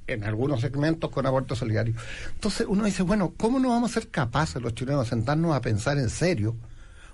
[0.07, 1.95] en algunos segmentos con aborto solidario.
[2.33, 5.61] Entonces uno dice, bueno, ¿cómo no vamos a ser capaces los chilenos de sentarnos a
[5.61, 6.55] pensar en serio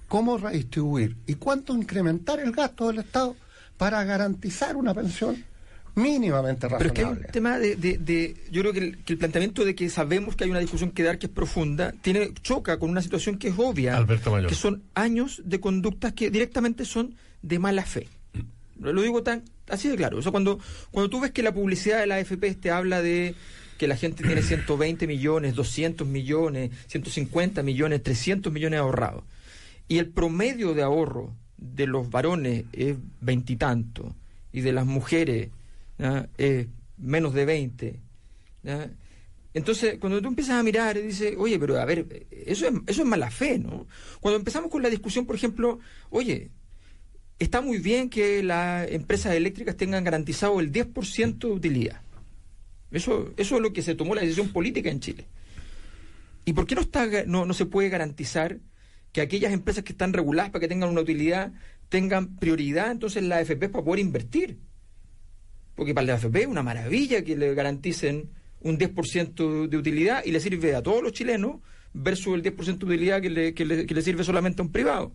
[0.07, 3.35] cómo redistribuir y cuánto incrementar el gasto del Estado
[3.77, 5.43] para garantizar una pensión
[5.95, 6.93] mínimamente razonable.
[6.93, 10.35] Pero es que hay un tema de, yo creo que el, planteamiento de que sabemos
[10.35, 13.49] que hay una discusión que dar que es profunda, tiene choca con una situación que
[13.49, 14.05] es obvia,
[14.47, 18.07] que son años de conductas que directamente son de mala fe.
[18.79, 20.17] Lo digo tan así de claro.
[20.17, 20.59] O sea, cuando,
[20.91, 23.35] cuando tú ves que la publicidad de la AFP te habla de
[23.77, 29.23] que la gente tiene 120 millones, 200 millones, 150 millones, 300 millones ahorrados,
[29.87, 34.13] y el promedio de ahorro de los varones es veintitantos
[34.51, 35.49] y, de las mujeres
[36.37, 37.99] es menos de 20.
[39.53, 43.01] Entonces, cuando tú empiezas a mirar y dices, oye, pero a ver, eso es, eso
[43.01, 43.85] es mala fe, ¿no?
[44.21, 46.51] Cuando empezamos con la discusión, por ejemplo, oye,
[47.37, 52.01] está muy bien que las empresas eléctricas tengan garantizado el 10% de utilidad.
[52.91, 55.27] Eso, eso es lo que se tomó la decisión política en Chile.
[56.45, 58.59] ¿Y por qué no, está, no, no se puede garantizar
[59.11, 61.51] que aquellas empresas que están reguladas para que tengan una utilidad
[61.89, 64.57] tengan prioridad entonces la AFP para poder invertir?
[65.81, 70.39] Porque para la AFP una maravilla que le garanticen un 10% de utilidad y le
[70.39, 71.55] sirve a todos los chilenos
[71.91, 75.11] versus el 10% de utilidad que le, que le sirve solamente a un privado.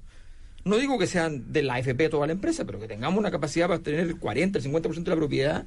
[0.64, 3.68] No digo que sean de la AFP toda la empresa, pero que tengamos una capacidad
[3.68, 5.66] para tener el 40, el 50% de la propiedad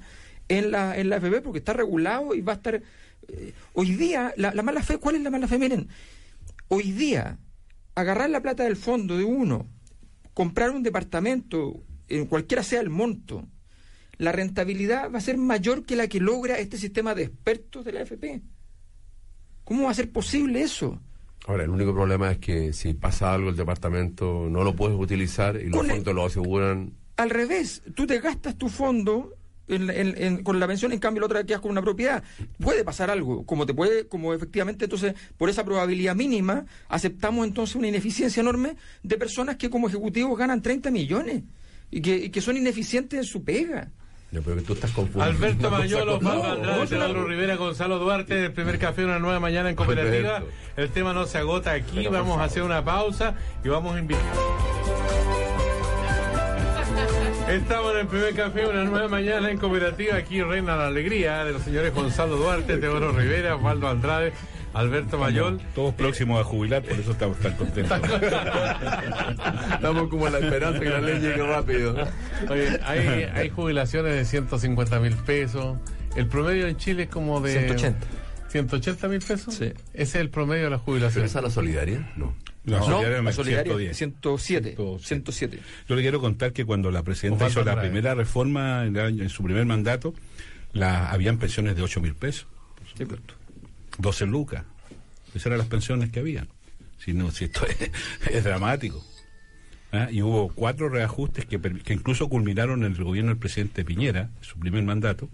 [0.49, 2.81] en la, en la AFP porque está regulado y va a estar...
[3.29, 5.57] Eh, hoy día, la, mala fe, ¿cuál es la mala fe?
[5.57, 5.87] Miren,
[6.67, 7.37] hoy día,
[7.95, 9.65] agarrar la plata del fondo de uno,
[10.33, 13.47] comprar un departamento, en cualquiera sea el monto,
[14.19, 17.93] la rentabilidad va a ser mayor que la que logra este sistema de expertos de
[17.93, 18.41] la AFP.
[19.63, 21.01] ¿Cómo va a ser posible eso?
[21.47, 25.55] Ahora, el único problema es que si pasa algo el departamento no lo puedes utilizar
[25.55, 26.93] y los fondos lo aseguran.
[27.15, 29.35] Al revés, tú te gastas tu fondo
[30.43, 32.21] con la pensión, en cambio la otra quedas con una propiedad.
[32.59, 37.75] Puede pasar algo, como te puede, como efectivamente, entonces, por esa probabilidad mínima, aceptamos entonces
[37.75, 41.43] una ineficiencia enorme de personas que como ejecutivos ganan 30 millones
[41.89, 43.91] y que, y que son ineficientes en su pega.
[44.31, 45.45] Creo que tú estás confundiendo.
[45.45, 49.75] Alberto Mayolo, Osvaldo Andrade, Pedro Rivera, Gonzalo Duarte, el primer café una nueva mañana en
[49.75, 50.43] cooperativa.
[50.77, 54.23] El tema no se agota aquí, vamos a hacer una pausa y vamos a invitar.
[57.49, 60.15] Estamos en el primer café, una nueva mañana en cooperativa.
[60.15, 64.33] Aquí reina la alegría de los señores Gonzalo Duarte, Teodoro Rivera, Osvaldo Andrade.
[64.73, 65.59] Alberto Mayol.
[65.75, 67.99] Todos próximos a jubilar, por eso estamos tan contentos.
[69.73, 71.95] estamos como en la esperanza que la ley llegue rápido.
[72.49, 72.99] Oye, hay,
[73.33, 75.77] hay jubilaciones de 150 mil pesos.
[76.15, 77.53] El promedio en Chile es como de...
[77.53, 78.07] 180.
[78.49, 79.53] 180 mil pesos.
[79.53, 79.65] Sí.
[79.65, 81.23] Ese es el promedio de la jubilación.
[81.23, 82.11] ¿Esa es la solidaria?
[82.15, 82.35] No.
[82.65, 83.97] La solidaria, no, 110.
[83.97, 85.59] 107, 107.
[85.87, 89.65] Yo le quiero contar que cuando la presidenta hizo la primera reforma en, su primer
[89.65, 90.13] mandato,
[90.73, 92.47] la, habían pensiones de 8 mil pesos.
[92.97, 93.05] Sí,
[93.99, 94.63] 12 lucas.
[95.29, 96.47] Esas eran las pensiones que habían.
[96.97, 97.61] Si no, si esto
[98.31, 99.03] es, dramático.
[99.91, 100.09] ¿Ah?
[100.11, 104.59] Y hubo cuatro reajustes que, que, incluso culminaron en el gobierno del presidente Piñera, su
[104.59, 105.29] primer mandato,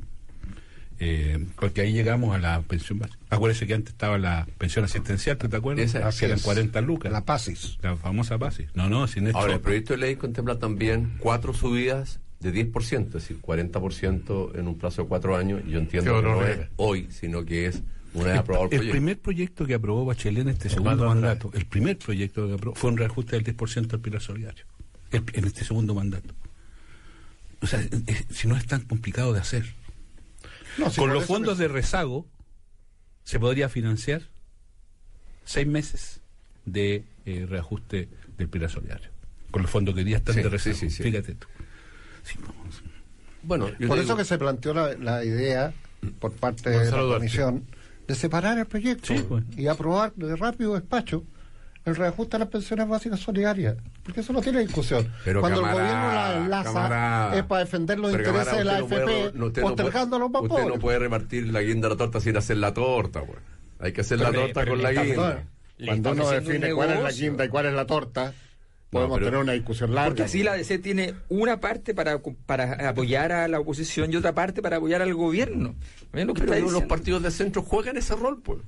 [0.99, 3.19] eh, porque ahí llegamos a la pensión básica.
[3.29, 5.93] Acuérdese que antes estaba la pensión asistencial, ¿te acuerdas?
[5.93, 7.11] Esa, que eran 40 lucas.
[7.11, 7.77] La PASIS.
[7.81, 8.69] La famosa PASIS.
[8.75, 13.13] No, no, sin Ahora, el proyecto de ley contempla también cuatro subidas de 10%, es
[13.13, 15.63] decir, 40% en un plazo de cuatro años.
[15.67, 17.83] Yo entiendo que no es hoy, sino que es
[18.71, 22.75] el, primer proyecto que aprobó Bachelet en este segundo mandato, el primer proyecto que aprobó
[22.75, 24.65] fue un reajuste del 10% del pilar solidario,
[25.11, 26.33] en este segundo mandato.
[27.61, 27.83] O sea,
[28.29, 29.65] si no es tan complicado de hacer.
[30.95, 32.25] Con los fondos de rezago
[33.23, 34.21] se podría financiar
[35.45, 36.21] seis meses
[36.65, 39.09] de eh, reajuste del pilar solidario.
[39.51, 40.75] Con los fondos que ya están de rezago.
[40.75, 41.47] Fíjate tú.
[43.43, 45.73] Bueno, por eso que se planteó la, la idea
[46.19, 47.65] por parte de la comisión
[48.07, 49.43] de separar el proyecto pues.
[49.57, 51.23] y aprobar de rápido despacho
[51.85, 53.77] el reajuste a las pensiones básicas solidarias.
[54.03, 55.07] Porque eso no tiene discusión.
[55.23, 60.17] Pero Cuando el gobierno la enlaza es para defender los intereses de la AFP, postergando
[60.19, 63.23] los más Usted no puede repartir la guinda de la torta sin hacer la torta,
[63.23, 63.39] pues.
[63.79, 65.43] Hay que hacer la torta con la guinda.
[65.85, 68.33] Cuando uno define cuál es la guinda y cuál es la torta,
[68.89, 70.09] podemos tener una discusión larga.
[70.09, 74.33] Porque así la DC tiene una parte para, para apoyar a la oposición y otra
[74.33, 75.75] parte para apoyar al gobierno.
[76.13, 78.59] Lo que pero los partidos de centro juegan ese rol, pues.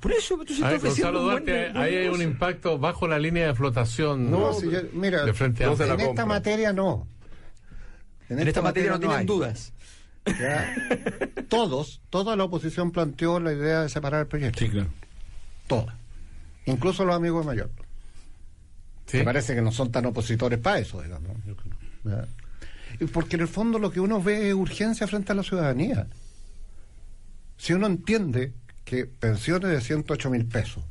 [0.00, 4.30] Por eso, tú estás Gonzalo Duarte, ahí hay un impacto bajo la línea de flotación.
[4.30, 7.06] No, si mira, de frente en esta materia no.
[8.28, 9.74] En, esta, materia, no tienen dudas.
[10.26, 10.74] ¿ya?
[11.48, 14.58] todos, toda la oposición planteó la idea de separar el proyecto.
[14.60, 14.88] Sí, claro.
[15.66, 15.98] Toda.
[16.64, 17.70] Incluso los amigos de Mayor.
[19.06, 19.18] Sí.
[19.18, 21.36] Me parece que no son tan opositores para eso, digamos.
[23.12, 26.06] Porque en el fondo lo que uno ve es urgencia frente a la ciudadanía.
[27.56, 28.52] Si uno entiende
[28.84, 30.84] que pensiones de 108 mil pesos,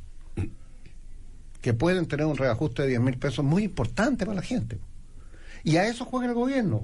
[1.61, 4.79] que pueden tener un reajuste de 10 mil pesos, muy importante para la gente.
[5.63, 6.83] Y a eso juega el gobierno.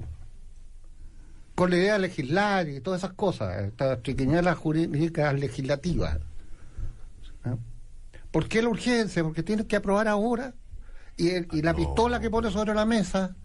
[1.54, 6.18] Con la idea de legislar y todas esas cosas, estas triquiñuelas jurídicas legislativas.
[8.30, 9.24] ¿Por qué la urgencia?
[9.24, 10.54] Porque tienes que aprobar ahora
[11.18, 13.36] y, el- y la pistola que pone sobre la mesa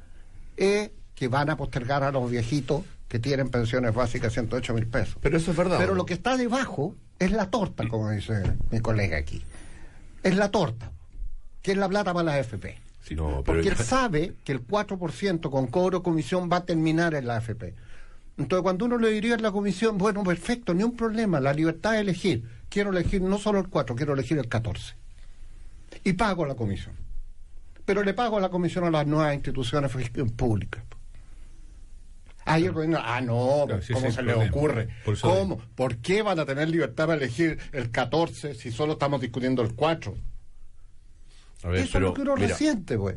[0.55, 5.17] es que van a postergar a los viejitos que tienen pensiones básicas 108 mil pesos.
[5.21, 5.77] Pero eso es verdad.
[5.77, 9.43] Pero lo que está debajo es la torta, como dice mi colega aquí.
[10.23, 10.91] Es la torta,
[11.61, 12.77] que es la plata para las FP.
[13.11, 17.27] No, pero Porque él sabe que el 4% con cobro comisión va a terminar en
[17.27, 17.75] la AFP.
[18.37, 21.91] Entonces, cuando uno le diría a la comisión, bueno, perfecto, ni un problema, la libertad
[21.91, 22.47] de elegir.
[22.69, 24.95] Quiero elegir no solo el 4, quiero elegir el 14.
[26.03, 26.95] Y pago la comisión.
[27.85, 29.91] Pero le pago la comisión a las nuevas instituciones
[30.35, 30.83] públicas.
[32.45, 34.55] Ahí el gobierno, ah, no, Claro, sí, ¿cómo se el le problema.
[34.55, 34.89] ocurre?
[35.05, 35.61] Por ¿Cómo?
[35.75, 39.73] ¿Por qué van a tener libertad para elegir el 14 si solo estamos discutiendo el
[39.73, 40.13] 4?
[41.63, 43.15] A ver, Eso pero, es lo que uno mira, resiente, güey.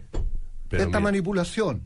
[0.68, 1.00] pero Esta mira.
[1.00, 1.82] manipulación.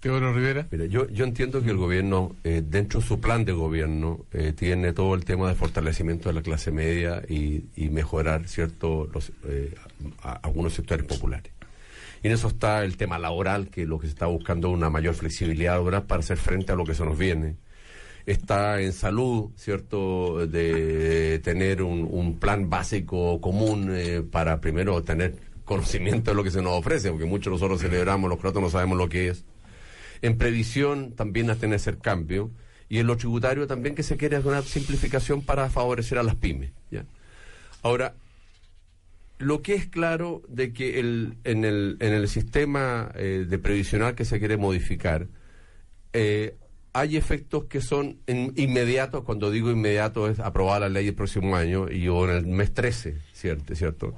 [0.00, 0.66] Teodoro Rivera.
[0.70, 4.52] Mira, yo, yo entiendo que el gobierno, eh, dentro de su plan de gobierno, eh,
[4.56, 9.30] tiene todo el tema de fortalecimiento de la clase media y, y mejorar, ¿cierto?, los,
[9.44, 9.74] eh,
[10.22, 11.52] a- a- algunos sectores populares.
[12.22, 15.14] Y en eso está el tema laboral, que lo que se está buscando una mayor
[15.14, 16.06] flexibilidad ¿verdad?
[16.06, 17.56] para hacer frente a lo que se nos viene.
[18.26, 26.30] Está en salud, ¿cierto?, de tener un, plan básico común eh, para primero tener conocimiento
[26.30, 29.08] de lo que se nos ofrece, porque muchos nosotros celebramos, los croatas no sabemos lo
[29.08, 29.44] que es.
[30.20, 32.50] En previsión también a tener ese cambio.
[32.90, 36.36] Y en lo tributario también que se quiere hacer una simplificación para favorecer a las
[36.36, 36.70] pymes.
[36.90, 37.04] ¿ya?
[37.82, 38.14] Ahora,
[39.38, 44.14] lo que es claro de que el, en, el, en el sistema eh, de previsional
[44.14, 45.28] que se quiere modificar,
[46.12, 46.56] eh,
[46.92, 51.88] hay efectos que son inmediatos, cuando digo inmediato es aprobada la ley el próximo año
[51.90, 53.74] y o en el mes 13, ¿cierto?
[53.76, 54.14] ¿cierto?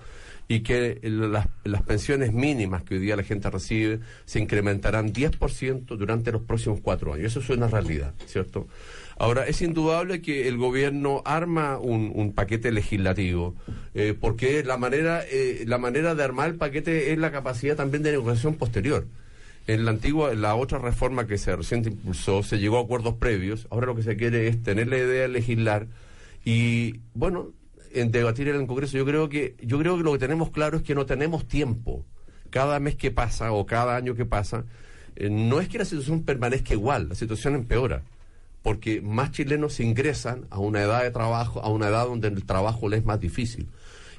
[0.48, 5.85] Y que las, las pensiones mínimas que hoy día la gente recibe se incrementarán 10%
[5.96, 7.26] durante los próximos cuatro años.
[7.26, 8.66] Eso es una realidad, ¿cierto?
[9.20, 13.54] Ahora, es indudable que el gobierno arma un, paquete legislativo,
[13.92, 18.02] eh, porque la manera, eh, la manera de armar el paquete es la capacidad también
[18.02, 19.06] de negociación posterior.
[19.66, 23.16] En la antigua, en la otra reforma que se reciente impulsó, se llegó a acuerdos
[23.16, 23.66] previos.
[23.68, 25.87] Ahora lo que se quiere es tener la idea de legislar
[26.42, 27.52] y, bueno,
[27.92, 28.96] en debatir en el Congreso.
[28.96, 32.06] Yo creo que, yo creo que lo que tenemos claro es que no tenemos tiempo.
[32.48, 34.64] Cada mes que pasa o cada año que pasa,
[35.16, 38.02] eh, no es que la situación permanezca igual, la situación empeora.
[38.62, 42.88] Porque más chilenos ingresan a una edad de trabajo, a una edad donde el trabajo
[42.88, 43.68] les es más difícil.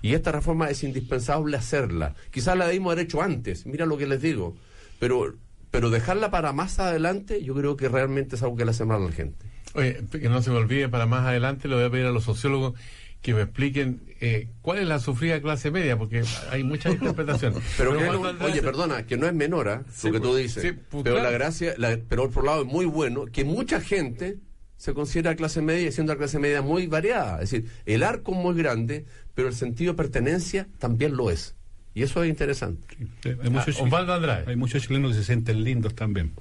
[0.02, 2.16] Y esta reforma es indispensable hacerla.
[2.32, 4.56] Quizás la debimos haber hecho antes, mira lo que les digo.
[5.00, 5.36] Pero,
[5.70, 9.04] pero dejarla para más adelante, yo creo que realmente es algo que le hace mal
[9.04, 9.46] a la gente.
[9.74, 12.24] Oye, que no se me olvide, para más adelante le voy a pedir a los
[12.24, 12.74] sociólogos
[13.22, 17.60] que me expliquen eh, cuál es la sufrida clase media, porque hay muchas interpretaciones.
[17.78, 19.84] Pero que no- oye, perdona, que no es menor ¿ah?
[19.94, 20.64] Sí, lo que tú pues, dices.
[20.64, 21.30] sí, pues, pero claro.
[21.30, 24.38] la gracia, la- pero por lado es muy bueno que mucha gente
[24.78, 27.42] se considera clase media y siendo una clase media muy variada.
[27.44, 29.06] Es decir, el arco es muy grande,
[29.36, 31.56] pero el sentido de pertenencia también lo es.
[31.94, 32.88] Y eso es interesante.
[33.22, 34.46] Sí, Hay muchos, Ah, Osvaldo Andrade.
[34.48, 36.32] hay muchos chilenos que se sienten lindos también.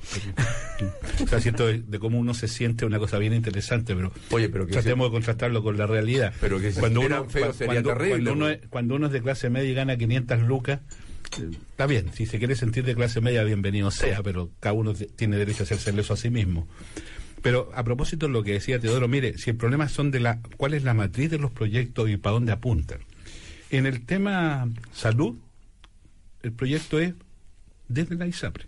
[1.22, 4.48] o sea, siento de, de cómo uno se siente una cosa bien interesante, pero Oye,
[4.48, 6.32] pero que tratemos de contrastarlo con la realidad.
[6.40, 8.48] Pero que si cuando uno, cua- sería cuando, terrible, cuando uno, ¿no?
[8.50, 10.80] es, cuando uno es de clase media y gana 500 lucas,
[11.40, 14.94] eh, está bien, si se quiere sentir de clase media, bienvenido sea, pero cada uno
[14.94, 16.68] tiene derecho a hacerse eso a sí mismo.
[17.42, 20.40] Pero a propósito de lo que decía Teodoro, mire, si el problema son de la
[20.58, 22.98] cuál es la matriz de los proyectos y para dónde apuntan.
[23.70, 25.36] En el tema salud,
[26.42, 27.14] el proyecto es
[27.88, 28.66] desde la ISAPRE.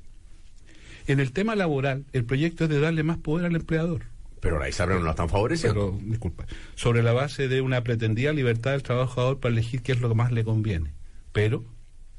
[1.09, 4.03] En el tema laboral, el proyecto es de darle más poder al empleador.
[4.41, 5.97] Pero la ISAPRE no la están favoreciendo.
[5.99, 10.01] Pero, disculpa, sobre la base de una pretendida libertad del trabajador para elegir qué es
[10.01, 10.93] lo que más le conviene,
[11.33, 11.65] pero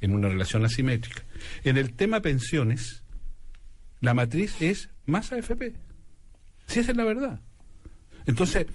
[0.02, 1.24] en una relación asimétrica.
[1.64, 3.04] En el tema pensiones,
[4.02, 5.74] la matriz es más AFP.
[6.68, 7.40] Si esa es la verdad.
[8.26, 8.68] Entonces,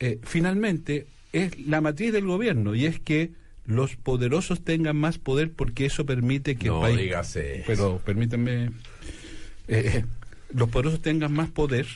[0.00, 3.32] eh, finalmente, es la matriz del gobierno y es que
[3.66, 7.06] los poderosos tengan más poder porque eso permite que No el país...
[7.06, 7.64] digas eso.
[7.66, 8.70] Pero permítanme, eh,
[9.68, 10.04] eh,
[10.52, 11.86] los poderosos tengan más poder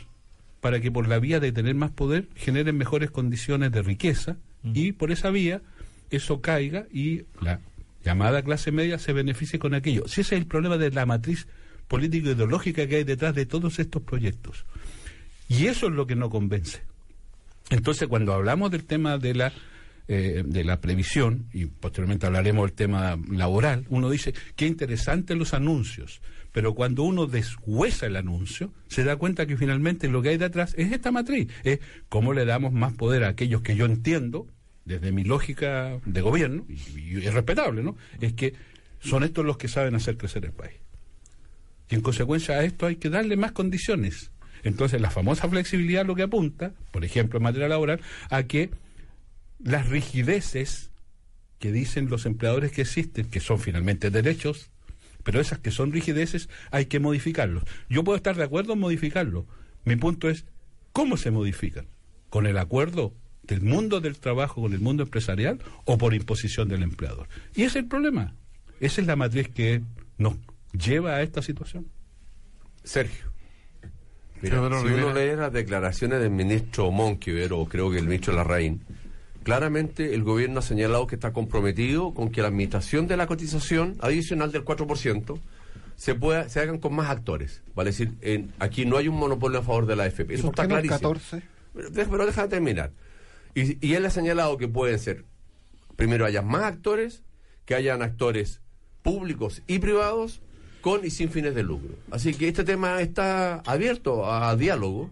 [0.60, 4.92] para que por la vía de tener más poder generen mejores condiciones de riqueza y
[4.92, 5.60] por esa vía
[6.10, 7.60] eso caiga y la
[8.02, 10.06] llamada clase media se beneficie con aquello.
[10.06, 11.46] Si ese es el problema de la matriz
[11.88, 14.64] político-ideológica que hay detrás de todos estos proyectos.
[15.48, 16.80] Y eso es lo que no convence.
[17.70, 19.52] Entonces, cuando hablamos del tema de la
[20.06, 25.54] eh, de la previsión, y posteriormente hablaremos del tema laboral, uno dice, qué interesantes los
[25.54, 26.20] anuncios,
[26.52, 30.74] pero cuando uno deshuesa el anuncio, se da cuenta que finalmente lo que hay detrás
[30.76, 34.46] es esta matriz, es cómo le damos más poder a aquellos que yo entiendo,
[34.84, 37.96] desde mi lógica de gobierno, y, es respetable, ¿no?
[38.20, 38.52] Es que
[39.00, 40.76] son estos los que saben hacer crecer el país.
[41.88, 44.32] Y en consecuencia a esto hay que darle más condiciones.
[44.64, 48.00] Entonces la famosa flexibilidad lo que apunta, por ejemplo en materia laboral,
[48.30, 48.70] a que
[49.62, 50.90] las rigideces
[51.58, 54.70] que dicen los empleadores que existen, que son finalmente derechos,
[55.22, 57.64] pero esas que son rigideces hay que modificarlos.
[57.88, 59.46] Yo puedo estar de acuerdo en modificarlo.
[59.84, 60.44] Mi punto es,
[60.92, 61.86] ¿cómo se modifican?
[62.28, 66.82] ¿Con el acuerdo del mundo del trabajo con el mundo empresarial o por imposición del
[66.82, 67.28] empleador?
[67.54, 68.34] Y ese es el problema.
[68.80, 69.82] Esa es la matriz que
[70.18, 70.36] nos
[70.72, 71.86] lleva a esta situación.
[72.82, 73.33] Sergio.
[74.44, 78.82] Mira, si uno lee las declaraciones del ministro Monquiver, o creo que el ministro Larraín,
[79.44, 83.94] Claramente el gobierno ha señalado que está comprometido con que la administración de la cotización
[84.00, 85.38] adicional del 4%
[85.96, 87.62] se pueda se hagan con más actores.
[87.74, 90.32] Vale decir, en, aquí no hay un monopolio a favor de la AFP.
[90.32, 91.12] Eso está clarísimo.
[91.12, 91.42] 14?
[91.74, 92.92] Pero, pero déjame terminar.
[93.54, 95.26] Y, y él ha señalado que pueden ser,
[95.94, 97.22] primero haya más actores,
[97.66, 98.62] que hayan actores
[99.02, 100.40] públicos y privados
[100.84, 101.96] con y sin fines de lucro.
[102.10, 105.10] Así que este tema está abierto a diálogo.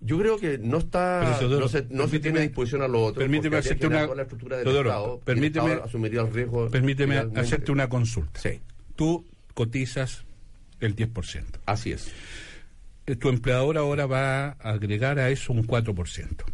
[0.00, 3.56] Yo creo que no está no se, no se tiene disposición a lo otro permíteme
[3.56, 8.38] hacerte una la estructura del Estado, permíteme asumiría el riesgo permíteme hacerte una consulta.
[8.38, 8.60] Sí.
[8.94, 9.24] tú
[9.54, 10.24] cotizas
[10.78, 12.12] el 10% así es.
[13.06, 16.44] Eh, tu empleador ahora va a agregar a eso un 4%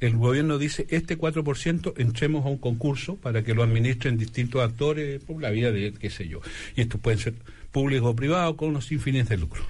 [0.00, 5.22] el gobierno dice este 4% entremos a un concurso para que lo administren distintos actores
[5.24, 6.40] por la vía de qué sé yo
[6.76, 7.34] y estos pueden ser
[7.72, 9.64] públicos o privados con unos sin fines de lucro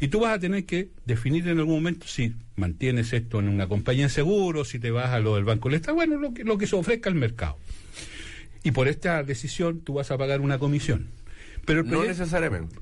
[0.00, 3.68] y tú vas a tener que definir en algún momento si mantienes esto en una
[3.68, 6.44] compañía de seguros, si te vas a lo del Banco del Estado, bueno, lo que,
[6.44, 7.58] lo que se ofrezca al mercado.
[8.62, 11.08] Y por esta decisión tú vas a pagar una comisión.
[11.66, 12.76] Pero no necesariamente.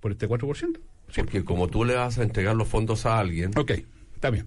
[0.00, 0.78] ¿Por este 4%?
[1.10, 1.22] Sí.
[1.22, 3.52] Porque como tú le vas a entregar los fondos a alguien.
[3.56, 3.72] Ok,
[4.14, 4.46] está bien.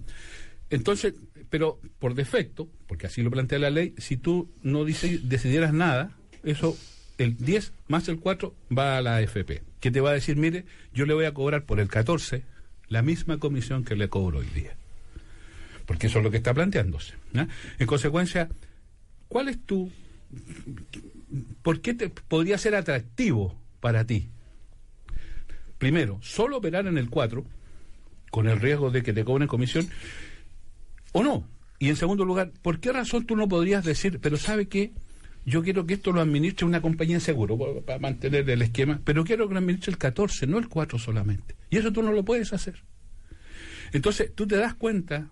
[0.70, 1.14] Entonces,
[1.50, 6.76] pero por defecto, porque así lo plantea la ley, si tú no decidieras nada, eso,
[7.16, 10.64] el 10 más el 4 va a la AFP que te va a decir, mire,
[10.92, 12.42] yo le voy a cobrar por el 14
[12.88, 14.74] la misma comisión que le cobro hoy día.
[15.86, 17.14] Porque eso es lo que está planteándose.
[17.78, 18.48] En consecuencia,
[19.28, 19.90] ¿cuál es tu...
[21.62, 24.28] ¿Por qué te podría ser atractivo para ti?
[25.78, 27.44] Primero, solo operar en el 4,
[28.30, 29.88] con el riesgo de que te cobren comisión,
[31.12, 31.48] o no.
[31.78, 34.92] Y en segundo lugar, ¿por qué razón tú no podrías decir, pero sabe qué?
[35.48, 39.24] yo quiero que esto lo administre una compañía de seguro para mantener el esquema, pero
[39.24, 41.56] quiero que lo administre el 14, no el 4 solamente.
[41.70, 42.82] Y eso tú no lo puedes hacer.
[43.92, 45.30] Entonces, tú te das cuenta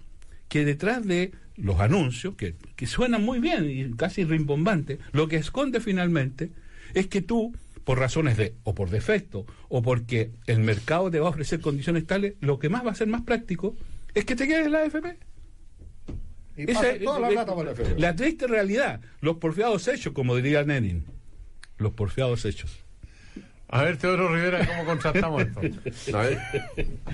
[0.49, 5.37] que detrás de los anuncios, que, que suenan muy bien y casi rimbombantes, lo que
[5.37, 6.51] esconde finalmente
[6.95, 7.55] es que tú,
[7.85, 12.07] por razones de, o por defecto, o porque el mercado te va a ofrecer condiciones
[12.07, 13.77] tales, lo que más va a ser más práctico
[14.14, 15.18] es que te quedes en la AFP.
[16.57, 16.94] Esa,
[17.96, 21.04] la, triste realidad, los porfiados hechos, como diría Lenin,
[21.76, 22.86] los porfiados hechos.
[23.68, 25.61] A ver, Teodoro Rivera, ¿cómo contrastamos esto?
[26.16, 26.38] A ver,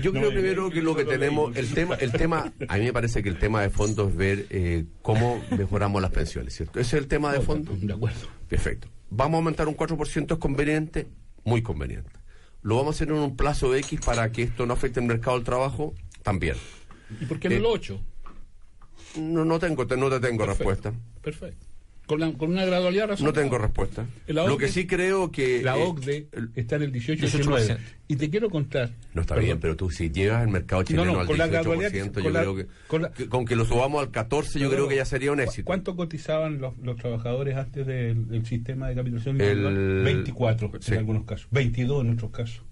[0.01, 3.23] yo creo primero que lo que tenemos, el tema, el tema, a mí me parece
[3.23, 6.79] que el tema de fondo es ver eh, cómo mejoramos las pensiones, ¿cierto?
[6.79, 7.75] Ese es el tema de fondo.
[7.75, 8.27] De acuerdo.
[8.47, 8.87] Perfecto.
[9.09, 10.31] ¿Vamos a aumentar un 4%?
[10.31, 11.07] ¿Es conveniente?
[11.43, 12.11] Muy conveniente.
[12.61, 15.37] ¿Lo vamos a hacer en un plazo X para que esto no afecte el mercado
[15.37, 15.95] del trabajo?
[16.21, 16.55] También.
[17.19, 17.99] ¿Y por qué no el 8?
[19.17, 20.93] No, no tengo, no te tengo respuesta.
[21.21, 21.73] Perfecto.
[22.05, 23.27] Con, una gradualidad razón.
[23.27, 24.05] No tengo respuesta.
[24.27, 25.63] Lo que sí creo que.
[25.63, 27.77] La eh, OCDE está en el 18, 18%.
[28.09, 28.91] Y te quiero contar.
[29.13, 33.27] No está bien, pero tú si llevas el mercado chileno al 18%, yo creo que
[33.29, 35.65] con, que lo subamos al 14%, yo creo que ya sería un éxito.
[35.65, 39.39] ¿Cuánto cotizaban los, trabajadores antes del, sistema de capitalización?
[39.39, 40.03] El...
[40.03, 42.63] 24 en algunos casos, 22 en otros casos.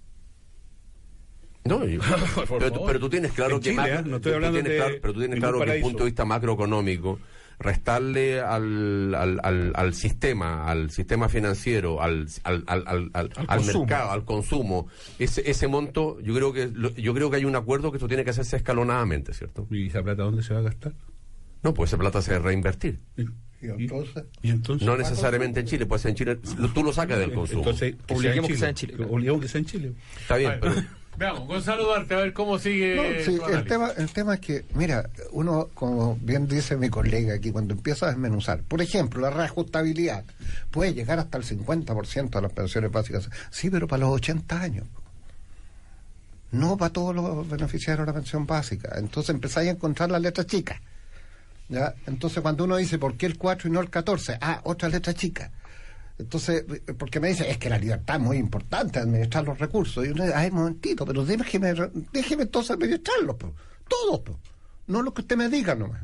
[1.63, 1.79] No,
[2.59, 5.77] pero, tú tienes claro que no estoy hablando de pero tú tienes claro que desde
[5.77, 7.19] el punto de vista macroeconómico
[7.61, 14.87] restarle al, al, al, sistema, al sistema financiero, al, al, al, al, mercado, al consumo,
[15.19, 18.23] ese, ese monto, yo creo que yo creo que hay un acuerdo que esto tiene
[18.23, 19.67] que hacerse escalonadamente, ¿cierto?
[19.69, 20.93] ¿Y esa plata dónde se va a gastar?
[21.63, 22.99] No, pues esa plata se va a reinvertir.
[23.61, 24.81] ¿Y entonces?
[24.81, 26.39] No necesariamente en Chile, pues en Chile
[26.73, 27.59] tú lo sacas del consumo.
[27.59, 29.05] Entonces, obliguemos que sea en Chile.
[29.07, 29.93] Obliguemos que sea en Chile.
[30.19, 30.73] Está bien, pero
[31.17, 33.23] Veamos, Gonzalo Duarte, a ver cómo sigue.
[33.23, 37.73] el, tema, el tema es que, mira, uno, como bien dice mi colega aquí, cuando
[37.73, 40.23] empieza a desmenuzar, por ejemplo, la reajustabilidad
[40.71, 43.29] puede llegar hasta el 50% de las pensiones básicas.
[43.51, 44.87] Sí, pero para los 80 años.
[46.51, 48.93] no para todos los beneficiarios de la pensión básica.
[48.97, 50.79] Entonces empezáis a encontrar las letras chicas.
[51.69, 51.93] ¿ya?
[52.07, 54.37] Entonces cuando uno dice, ¿por qué el 4 y no el 14?
[54.41, 55.51] Ah, otra letra chica.
[56.21, 56.65] Entonces,
[56.97, 60.05] porque me dice, es que la libertad es muy importante, administrar los recursos.
[60.05, 61.73] Y uno dice, ay, momentito, pero déjeme,
[62.11, 63.53] déjeme entonces administrarlos, po.
[63.87, 64.39] todos, po.
[64.87, 66.01] no lo que usted me diga nomás.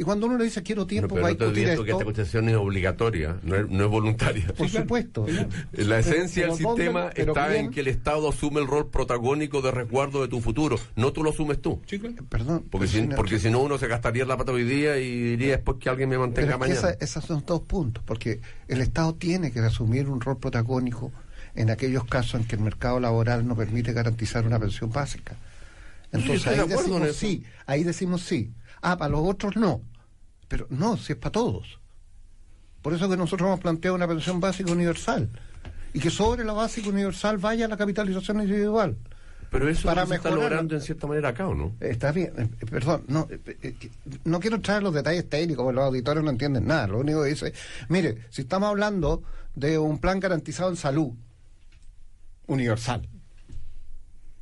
[0.00, 2.04] Y cuando uno le dice quiero tiempo pero para no discutir olvides que esta esto,
[2.04, 4.46] constitución es obligatoria, no es, no es voluntaria.
[4.56, 5.26] por supuesto.
[5.72, 8.68] La esencia Pero- del pero sistema ¿dónde- pero está en que el Estado asume el
[8.68, 11.82] rol protagónico de resguardo de tu futuro, no tú lo asumes tú.
[11.86, 12.14] Sí, claro.
[12.28, 12.64] Perdón.
[12.70, 15.10] Porque pero si, señor- porque si no uno se gastaría la pata hoy día y
[15.20, 16.78] diría después que alguien me Pero mantenga mañana.
[16.78, 21.10] esa- esos son dos puntos, porque el Estado tiene que asumir un rol protagónico
[21.56, 25.34] en aquellos casos en que el mercado laboral no permite garantizar una pensión básica.
[26.12, 28.52] Entonces ahí en decimos sí, ahí decimos sí.
[28.82, 29.82] Ah, para los otros no.
[30.48, 31.78] Pero no, si es para todos.
[32.82, 35.28] Por eso que nosotros hemos planteado una pensión básica universal.
[35.92, 38.96] Y que sobre la básica universal vaya la capitalización individual.
[39.50, 41.72] Pero eso para no se está mejorar- logrando en cierta manera acá, ¿o no?
[41.80, 43.74] Está bien, eh, eh, perdón, no, eh,
[44.24, 46.86] no quiero entrar en los detalles técnicos, porque los auditores no entienden nada.
[46.86, 47.54] Lo único que dice,
[47.88, 49.22] mire, si estamos hablando
[49.54, 51.12] de un plan garantizado en salud
[52.46, 53.08] universal,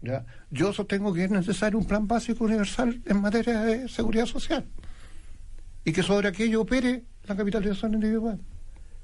[0.02, 0.24] ¿ya?
[0.50, 4.66] yo sostengo que es necesario un plan básico universal en materia de seguridad social
[5.84, 8.40] y que sobre aquello opere la capitalización individual.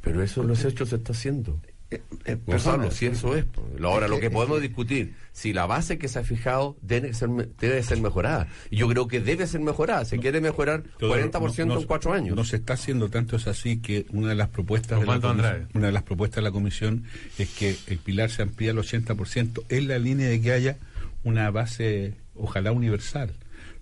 [0.00, 1.60] Pero eso los hechos se está haciendo.
[1.94, 3.44] Eh, eh, Gonzalo, si eso es.
[3.44, 3.66] pues.
[3.82, 7.28] Ahora, lo que- podemos discutir, si la base que se ha fijado debe ser,
[7.58, 8.48] debe ser mejorada.
[8.70, 10.04] Y yo creo que debe ser mejorada.
[10.04, 12.36] Se quiere mejorar Todo- 40% no- en cuatro años.
[12.36, 15.68] No se está haciendo tanto es así que una de las propuestas de la comisión,
[15.74, 17.04] una de las propuestas de la comisión
[17.38, 20.76] es que el pilar se amplíe al 80% en la línea de que haya
[21.24, 23.32] una base ojalá universal.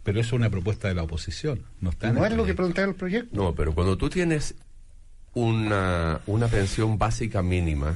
[0.03, 2.85] Pero eso es una propuesta de la oposición, no está No es lo que plantea
[2.85, 3.37] el proyecto.
[3.37, 4.55] No, pero cuando tú tienes
[5.35, 7.95] una, una pensión básica mínima,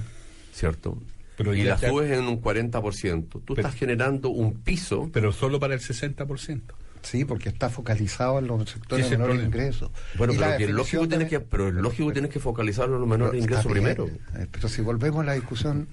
[0.53, 0.99] ¿cierto?
[1.37, 5.11] Pero y la está- subes en un 40%, tú Pero- estás generando un piso.
[5.13, 6.75] pero solo para el 60%.
[7.03, 9.91] Sí, porque está focalizado en los sectores de menores ingresos.
[10.17, 13.01] Bueno, Y pero que es lógico tienes que, pero es lógico tienes que focalizarlo en
[13.01, 14.09] los menores ingresos primero.
[14.37, 15.87] eh, Pero si volvemos a la discusión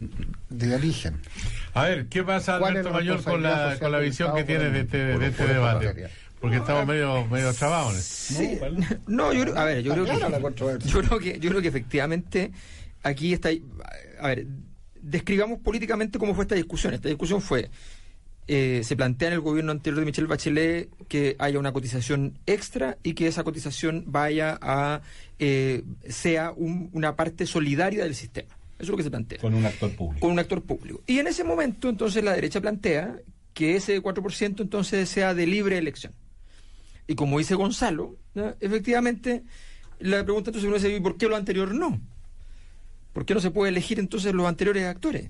[0.50, 1.20] de origen.
[1.74, 4.80] A ver, ¿qué pasa, ¿Cuál Alberto Mayor, con la, con la visión que tienes de
[4.82, 6.08] este, de este debate?
[6.42, 7.96] Porque estamos medio, medio trabados.
[7.98, 8.58] Sí.
[9.08, 10.12] No, yo creo, a ver, yo creo que
[10.88, 12.52] yo creo que yo creo que efectivamente
[13.04, 13.50] aquí está
[14.20, 14.48] a ver,
[15.02, 16.94] describamos políticamente cómo fue esta discusión.
[16.94, 17.70] Esta discusión fue
[18.48, 22.98] eh, se plantea en el gobierno anterior de Michelle Bachelet que haya una cotización extra
[23.04, 25.02] y que esa cotización vaya a
[25.40, 28.50] eh, sea un- una parte solidaria del sistema.
[28.80, 30.20] Eso es lo que se plantea Con un actor público.
[30.22, 31.02] con un actor público.
[31.06, 33.16] Y en ese momento, entonces, la derecha plantea
[33.54, 36.14] que ese 4% entonces sea de libre elección.
[37.12, 38.16] Y como dice Gonzalo,
[38.62, 39.44] efectivamente,
[40.00, 42.00] la pregunta entonces uno dice, ¿y por qué lo anterior no?
[43.12, 45.30] ¿Por qué no se puede elegir entonces los anteriores actores?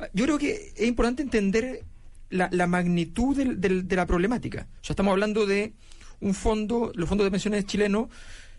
[0.00, 1.84] Ah, Yo creo que es importante entender
[2.30, 4.66] la, magnitud del- de la problemática.
[4.82, 5.72] O sea, estamos hablando de
[6.20, 8.08] un fondo, los fondos de pensiones chilenos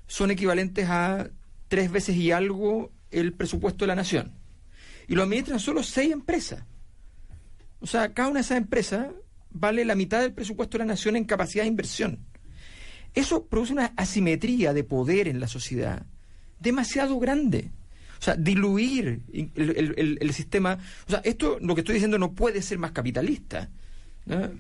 [0.08, 1.30] son equivalentes a
[1.68, 4.32] tres veces y algo el presupuesto de la nación.
[5.10, 6.64] Y lo administran solo seis empresas.
[7.82, 9.08] O sea, cada una de esas empresas
[9.50, 12.20] vale la mitad del presupuesto de la nación en capacidad de inversión.
[13.14, 16.06] Eso produce una asimetría de poder en la sociedad
[16.60, 17.70] demasiado grande.
[18.20, 20.78] O sea, diluir el, sistema.
[21.08, 23.70] O sea, esto, lo que estoy diciendo, no puede ser más capitalista.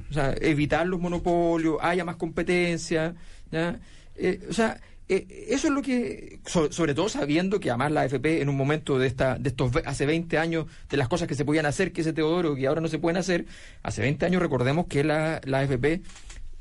[0.10, 3.14] O sea, evitar los monopolios, haya más competencia.
[4.16, 8.02] Eh, o sea, eh, eso es lo que, so- sobre todo sabiendo que además la
[8.02, 11.36] AFP en un momento de esta, de estos hace 20 años, de las cosas que
[11.36, 13.46] se podían hacer, que ese Teodoro, que ahora no se pueden hacer,
[13.84, 16.02] hace 20 años recordemos que la, la AFP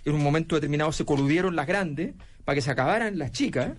[0.05, 3.73] en un momento determinado se coludieron las grandes para que se acabaran las chicas.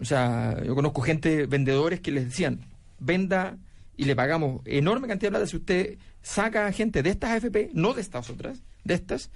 [0.00, 2.60] O sea, yo conozco gente, vendedores que les decían,
[2.98, 3.56] venda
[3.96, 7.94] y le pagamos enorme cantidad de plata si usted saca gente de estas AFP, no
[7.94, 9.30] de estas otras, de estas,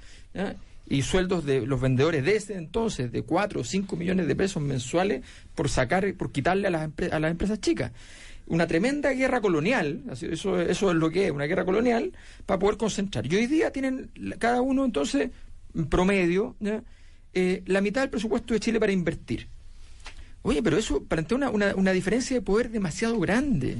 [0.88, 4.62] y sueldos de los vendedores de ese entonces de 4 o 5 millones de pesos
[4.62, 7.92] mensuales por sacar, por quitarle a las, a las empresas chicas.
[8.48, 12.12] Una tremenda guerra colonial, eso, eso es lo que es, una guerra colonial,
[12.46, 13.26] para poder concentrar.
[13.26, 15.30] Y hoy día tienen cada uno entonces,
[15.74, 16.54] en promedio.
[17.34, 19.48] Eh, la mitad del presupuesto de Chile para invertir.
[20.42, 23.78] Oye, pero eso plantea una, una, una diferencia de poder demasiado grande.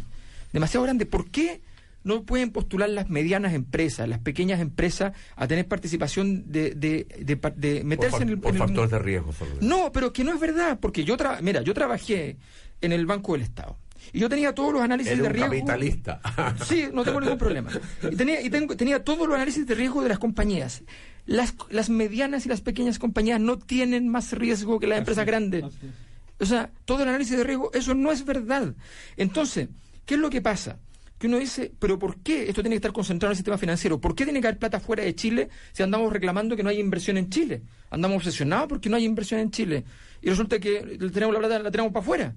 [0.52, 1.06] Demasiado grande.
[1.06, 1.60] ¿Por qué
[2.02, 7.36] no pueden postular las medianas empresas, las pequeñas empresas, a tener participación de, de, de,
[7.36, 7.52] Por,
[7.84, 8.38] meterse en el.
[8.38, 9.32] por en el- factores de riesgo.
[9.32, 9.66] Fernando.
[9.66, 12.36] no, pero que no es verdad, porque yo tra mira, yo trabajé
[12.80, 13.76] en el Banco del Estado
[14.12, 15.50] y yo tenía todos los análisis de un riesgo.
[15.50, 16.20] capitalista.
[16.64, 17.70] Sí, no tengo ningún problema.
[18.11, 20.82] Y tenía, y tengo, tenía todos los análisis de riesgo de las compañías.
[21.26, 25.64] Las, las medianas y las pequeñas compañías no tienen más riesgo que las empresas grandes.
[26.38, 28.74] O sea, todo el análisis de riesgo, eso no es verdad.
[29.16, 29.68] Entonces,
[30.04, 30.78] ¿qué es lo que pasa?
[31.18, 34.00] que uno dice, pero ¿por qué esto tiene que estar concentrado en el sistema financiero?
[34.00, 36.78] ¿Por qué tiene que haber plata fuera de Chile si andamos reclamando que no hay
[36.78, 37.62] inversión en Chile?
[37.90, 39.84] Andamos obsesionados porque no hay inversión en Chile.
[40.20, 42.34] Y resulta que tenemos la plata, la tenemos para afuera.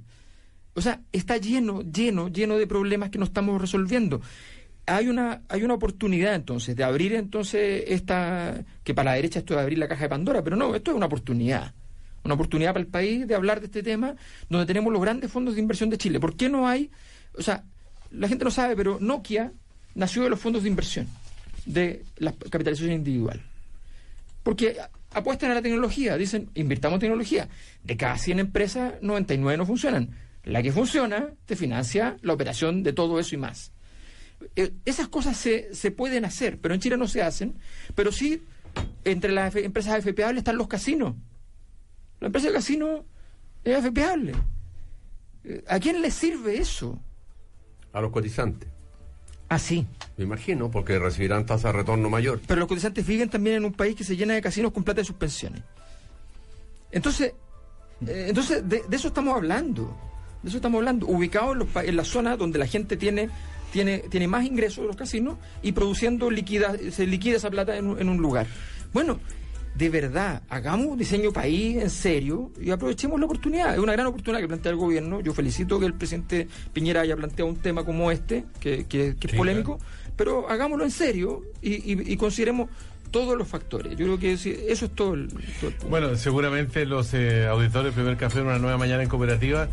[0.79, 4.21] O sea, está lleno, lleno, lleno de problemas que no estamos resolviendo.
[4.85, 9.53] Hay una, hay una oportunidad entonces de abrir entonces esta, que para la derecha esto
[9.53, 11.73] es abrir la caja de Pandora, pero no, esto es una oportunidad.
[12.23, 14.15] Una oportunidad para el país de hablar de este tema,
[14.49, 16.19] donde tenemos los grandes fondos de inversión de Chile.
[16.19, 16.89] ¿Por qué no hay,
[17.37, 17.65] o sea,
[18.11, 19.51] la gente no sabe, pero Nokia
[19.95, 21.07] nació de los fondos de inversión,
[21.65, 23.41] de la capitalización individual.
[24.43, 24.77] Porque
[25.11, 27.49] apuestan a la tecnología, dicen, invirtamos en tecnología.
[27.83, 30.09] De cada 100 empresas, 99 no funcionan.
[30.43, 33.71] La que funciona te financia la operación de todo eso y más.
[34.55, 37.59] Eh, esas cosas se, se pueden hacer, pero en Chile no se hacen.
[37.95, 38.41] Pero sí,
[39.03, 41.15] entre las empresas AFPables están los casinos.
[42.19, 43.05] La empresa de casino
[43.63, 44.33] es AFPable.
[45.43, 47.01] Eh, ¿A quién le sirve eso?
[47.93, 48.69] A los cotizantes.
[49.49, 49.87] Ah, sí.
[50.17, 52.39] Me imagino, porque recibirán tasa de retorno mayor.
[52.45, 55.01] Pero los cotizantes viven también en un país que se llena de casinos con plata
[55.01, 55.63] de sus pensiones.
[56.91, 57.33] Entonces,
[58.05, 59.97] eh, entonces de, eso estamos hablando.
[60.43, 61.07] De eso estamos hablando.
[61.07, 63.29] Ubicados en, en la zona donde la gente tiene,
[63.71, 67.99] tiene, tiene más ingresos de los casinos y produciendo liquida, se liquida esa plata en,
[67.99, 68.47] en un lugar.
[68.93, 69.19] Bueno,
[69.75, 73.73] de verdad, hagamos un diseño país en serio y aprovechemos la oportunidad.
[73.73, 75.21] Es una gran oportunidad que plantea el gobierno.
[75.21, 79.33] Yo felicito que el presidente Piñera haya planteado un tema como este, que, que, es
[79.35, 79.79] polémico,
[80.17, 82.69] pero hagámoslo en serio y, consideremos
[83.11, 83.91] todos los factores.
[83.97, 85.29] Yo creo que eso es todo el,
[85.89, 89.67] Bueno, seguramente los eh, auditores primer café en una nueva mañana en cooperativa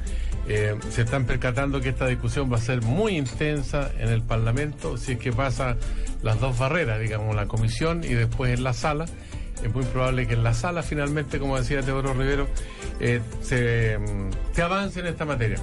[0.48, 4.96] eh, se están percatando que esta discusión va a ser muy intensa en el Parlamento
[4.96, 5.76] si es que pasa
[6.22, 9.06] las dos barreras, digamos, la comisión y después en la sala
[9.62, 12.46] es muy probable que en la sala finalmente, como decía Teodoro Rivero,
[13.00, 15.58] eh, se, mm, se avance en esta materia.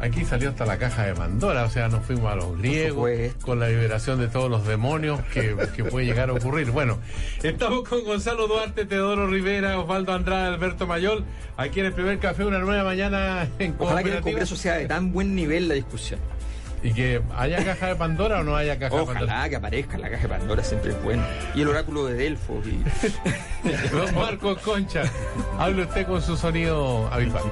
[0.00, 3.10] Aquí salió hasta la caja de Pandora, o sea, nos fuimos a los griegos
[3.42, 6.70] con la liberación de todos los demonios que, que, puede llegar a ocurrir.
[6.70, 6.98] Bueno,
[7.42, 11.24] estamos con Gonzalo Duarte, Teodoro Rivera, Osvaldo Andrade, Alberto Mayol,
[11.58, 14.86] aquí en el primer café, una nueva mañana en Ojalá que el Congreso sea de
[14.86, 16.18] tan buen nivel la discusión.
[16.82, 19.24] ¿Y que haya caja de Pandora o no haya caja de Pandora?
[19.24, 21.22] Ojalá que aparezca la caja de Pandora, siempre es bueno.
[21.54, 22.66] Y el oráculo de Delfos.
[22.66, 22.82] Y...
[23.92, 25.02] Don Marcos Concha,
[25.58, 27.44] hable usted con su sonido habitual.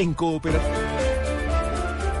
[0.00, 0.72] En cooperación.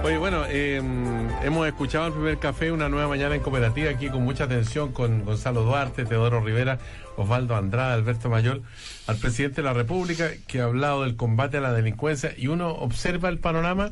[0.04, 4.22] Oye, bueno, em, hemos escuchado el primer café, una nueva mañana en cooperativa, aquí con
[4.22, 6.78] mucha atención con Gonzalo Duarte, Teodoro Rivera,
[7.16, 8.60] Osvaldo Andrade, Alberto Mayor,
[9.06, 12.68] al presidente de la República, que ha hablado del combate a la delincuencia, y uno
[12.68, 13.88] observa el panorama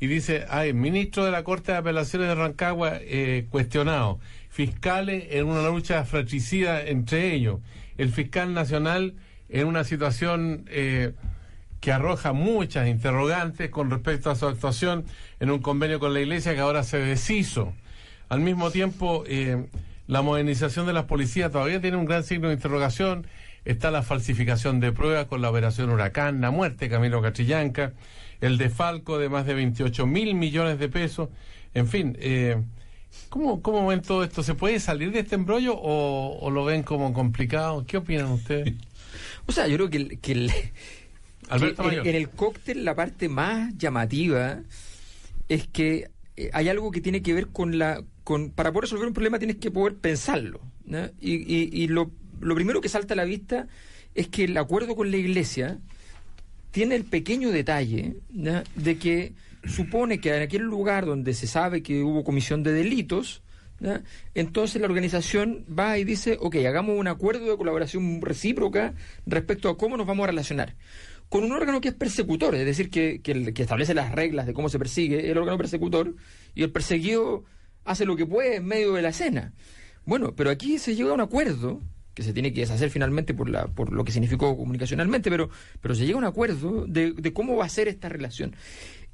[0.00, 5.48] y dice, hay ministro de la Corte de Apelaciones de Rancagua eh, cuestionado, fiscales en
[5.48, 7.60] una lucha fratricida entre ellos,
[7.98, 9.16] el fiscal nacional
[9.50, 11.12] en una situación eh,
[11.80, 15.04] que arroja muchas interrogantes con respecto a su actuación
[15.40, 17.72] en un convenio con la Iglesia que ahora se deshizo.
[18.28, 19.66] Al mismo tiempo, eh,
[20.06, 23.26] la modernización de las policías todavía tiene un gran signo de interrogación.
[23.64, 27.92] Está la falsificación de pruebas con la operación Huracán, la muerte Camilo Cachillanca
[28.40, 31.28] el defalco de más de 28 mil millones de pesos.
[31.74, 32.60] En fin, eh,
[33.28, 34.42] ¿cómo, ¿cómo ven todo esto?
[34.42, 37.84] ¿Se puede salir de este embrollo o, lo ven como complicado?
[37.86, 38.74] ¿Qué opinan ustedes?
[39.46, 40.52] O sea, yo creo que, que, el,
[41.50, 44.60] en, el cóctel la parte más llamativa
[45.48, 48.02] es que eh, hay algo que tiene que ver con la...
[48.24, 50.60] Con, para poder resolver un problema tienes que poder pensarlo.
[51.20, 53.68] Y, y, y lo, lo primero que salta a la vista
[54.14, 55.78] es que el acuerdo con la Iglesia
[56.70, 59.32] tiene el pequeño detalle de que
[59.64, 63.42] supone que en aquel lugar donde se sabe que hubo comisión de delitos,
[64.34, 68.94] entonces la organización va y dice, ok, hagamos un acuerdo de colaboración recíproca
[69.26, 70.74] respecto a cómo nos vamos a relacionar.
[71.28, 74.54] Con un órgano que es persecutor, es decir, que, que, que establece las reglas de
[74.54, 76.14] cómo se persigue, el órgano persecutor,
[76.54, 77.44] y el perseguido
[77.84, 79.52] hace lo que puede en medio de la escena.
[80.04, 81.82] Bueno, pero aquí se llega a un acuerdo
[82.14, 85.50] que se tiene que deshacer finalmente por, la, por lo que significó comunicacionalmente, pero,
[85.80, 88.56] pero se llega a un acuerdo de, cómo va a ser esta relación.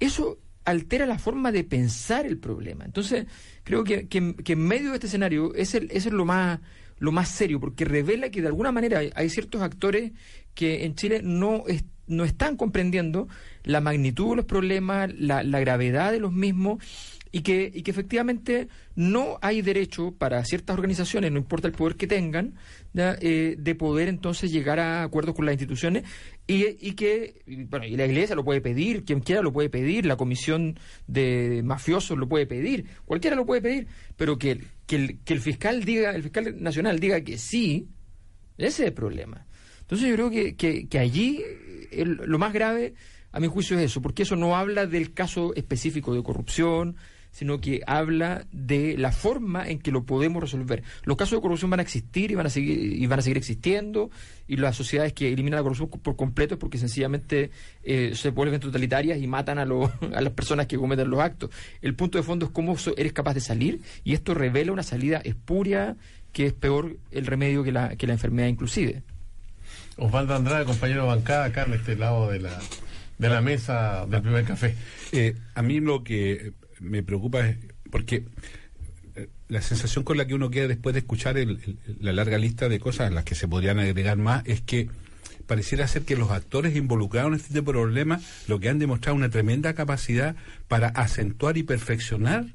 [0.01, 2.87] Eso altera la forma de pensar el problema.
[2.87, 3.27] Entonces,
[3.63, 6.61] creo que, que, en medio de este escenario es, el, es lo más
[6.99, 10.13] lo más serio, porque revela que de alguna manera hay, ciertos actores
[10.55, 11.65] que en Chile no,
[12.07, 13.29] no están comprendiendo
[13.63, 16.79] la magnitud de los problemas, la, la gravedad de los mismos
[17.35, 21.97] y que, y que efectivamente no hay derecho para ciertas organizaciones, no importa el poder
[21.97, 22.55] que tengan,
[22.95, 26.05] eh, de poder entonces llegar a acuerdos con las instituciones
[26.47, 30.07] y, y que, bueno, y la iglesia lo puede pedir, quien quiera lo puede pedir,
[30.07, 30.79] la comisión
[31.09, 35.85] de mafiosos lo puede pedir, cualquiera lo puede pedir, pero que, que, que el fiscal
[35.85, 37.89] diga, el fiscal nacional diga que sí,
[38.59, 39.45] ese es el problema.
[39.85, 40.57] Entonces yo creo que,
[40.87, 41.43] que, allí
[41.93, 42.95] lo más grave,
[43.33, 46.97] a mi juicio, es eso, porque eso no habla del caso específico de corrupción,
[47.35, 50.85] sino que habla de la forma en que lo podemos resolver.
[51.03, 53.37] Los casos de corrupción van a existir y van a seguir, y van a seguir
[53.37, 54.11] existiendo,
[54.47, 57.51] y las sociedades que eliminan la corrupción por completo es porque sencillamente
[57.83, 59.63] eh, se vuelven totalitarias y matan a,
[60.15, 61.51] a las personas que cometen los actos.
[61.83, 65.19] El punto de fondo es cómo eres capaz de salir, y esto revela una salida
[65.19, 65.97] espuria
[66.33, 69.03] que es peor el remedio que la, que la enfermedad inclusive.
[69.97, 72.59] Osvaldo Andrade, compañero bancada, acá en este lado de la,
[73.19, 74.75] de la mesa del primer café.
[75.13, 77.57] Eh, a mí lo que me preocupa es
[77.91, 78.25] porque
[79.15, 81.37] eh, la sensación con la que uno queda después de escuchar
[82.01, 84.89] la larga lista de cosas a las que se podrían agregar más es que
[85.47, 89.75] pareciera ser que los actores involucrados en este problemas lo que han demostrado una tremenda
[89.75, 90.37] capacidad
[90.69, 92.47] para acentuar y perfeccionar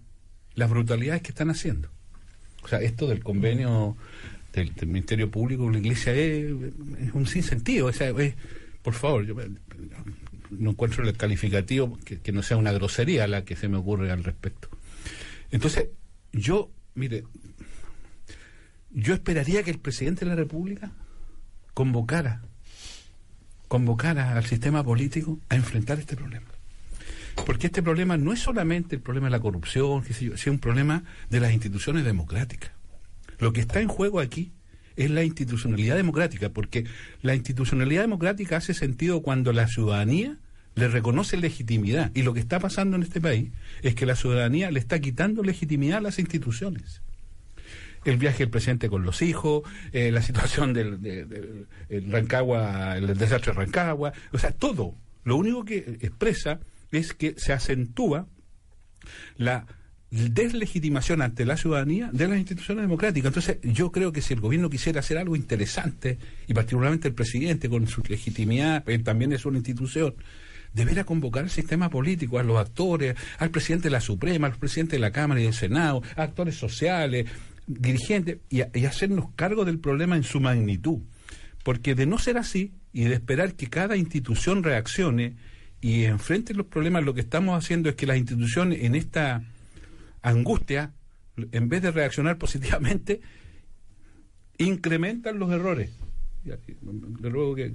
[0.55, 1.89] las brutalidades que están haciendo.
[2.63, 3.95] O sea, esto del convenio
[4.53, 6.51] del, Ministerio Público con la Iglesia es,
[7.13, 7.87] un sinsentido.
[7.87, 8.13] O sea,
[8.81, 9.35] por favor, yo
[10.51, 14.23] no encuentro el calificativo que, no sea una grosería la que se me ocurre al
[14.23, 14.69] respecto.
[15.51, 15.87] Entonces,
[16.31, 17.23] yo, mire,
[18.91, 20.91] yo esperaría que el presidente de la República
[21.73, 22.41] convocara,
[23.67, 26.47] convocara al sistema político a enfrentar este problema.
[27.45, 31.39] Porque este problema no es solamente el problema de la corrupción, sino un problema de
[31.39, 32.71] las instituciones democráticas.
[33.39, 34.51] Lo que está en juego aquí
[34.95, 36.85] es la institucionalidad democrática, porque
[37.21, 40.37] la institucionalidad democrática hace sentido cuando la ciudadanía
[40.75, 42.11] le reconoce legitimidad.
[42.13, 45.41] Y lo que está pasando en este país es que la ciudadanía le está quitando
[45.41, 47.01] legitimidad a las instituciones.
[48.05, 51.67] El viaje del presidente con los hijos, eh, la situación del,
[52.07, 54.95] Rancagua, el desastre de Rancagua, o sea, todo.
[55.23, 56.59] Lo único que expresa
[56.91, 58.27] es que se acentúa
[59.37, 59.65] la
[60.11, 63.27] deslegitimación ante la ciudadanía de las instituciones democráticas.
[63.27, 67.69] Entonces, yo creo que si el gobierno quisiera hacer algo interesante, y particularmente el presidente
[67.69, 70.15] con su legitimidad, él también es una institución,
[70.73, 74.95] debería convocar al sistema político, a los actores, al presidente de la Suprema, al presidente
[74.95, 77.27] de la Cámara y del Senado, a actores sociales,
[77.67, 80.99] dirigentes, y, y hacernos cargo del problema en su magnitud.
[81.63, 85.35] Porque de no ser así, y de esperar que cada institución reaccione
[85.81, 89.43] y enfrente los problemas, lo que estamos haciendo es que las instituciones en esta
[90.21, 90.93] angustia,
[91.51, 93.21] en vez de reaccionar positivamente,
[94.57, 95.89] incrementan los errores.
[96.43, 97.71] De luego que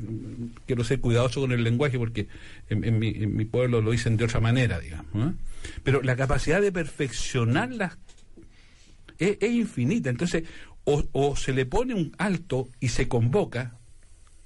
[0.66, 2.28] quiero ser cuidadoso con el lenguaje porque
[2.68, 5.32] en, mi, pueblo lo dicen de otra manera, digamos.
[5.32, 5.34] ¿eh?
[5.82, 7.98] Pero la capacidad de perfeccionarlas
[9.18, 10.10] es, es infinita.
[10.10, 10.44] Entonces,
[10.84, 13.78] o, o, se le pone un alto y se convoca,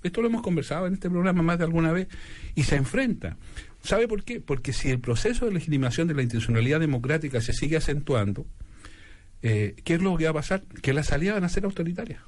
[0.02, 2.08] esto lo hemos conversado en este programa más de alguna vez,
[2.54, 3.36] y se enfrenta.
[3.82, 4.40] ¿Sabe por qué?
[4.40, 8.46] Porque si el proceso de legitimación de la institucionalidad democrática se sigue acentuando,
[9.42, 10.64] eh, ¿qué es lo que va a pasar?
[10.82, 12.20] Que las salidas van a ser autoritarias.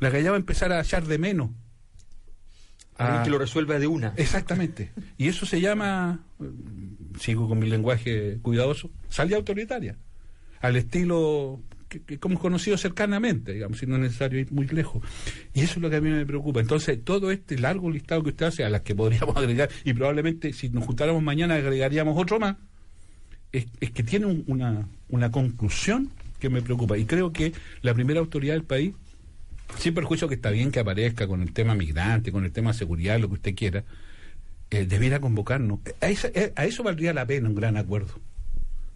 [0.00, 1.50] La galla va a empezar a echar de menos.
[2.96, 3.22] A...
[3.24, 4.14] que lo resuelva de una.
[4.16, 4.92] Exactamente.
[5.18, 6.20] Y eso se llama,
[7.18, 9.96] sigo con mi lenguaje cuidadoso, salida autoritaria.
[10.60, 11.60] Al estilo
[12.00, 15.02] que, hemos conocido cercanamente, digamos, si no es necesario ir muy lejos.
[15.52, 16.60] Y eso es lo que a mí me preocupa.
[16.60, 20.52] Entonces, todo este largo listado que usted hace, a las que podríamos agregar, y probablemente
[20.52, 22.56] si nos juntáramos mañana agregaríamos otro más,
[23.52, 24.88] es, que tiene una,
[25.30, 26.98] conclusión que me preocupa.
[26.98, 28.94] Y creo que la primera autoridad del país,
[29.78, 33.18] sin perjuicio que está bien que aparezca con el tema migrante, con el tema seguridad,
[33.18, 33.84] lo que usted quiera,
[34.70, 35.80] eh, debiera convocarnos.
[36.00, 36.06] A
[36.60, 38.14] a eso valdría la pena un gran acuerdo.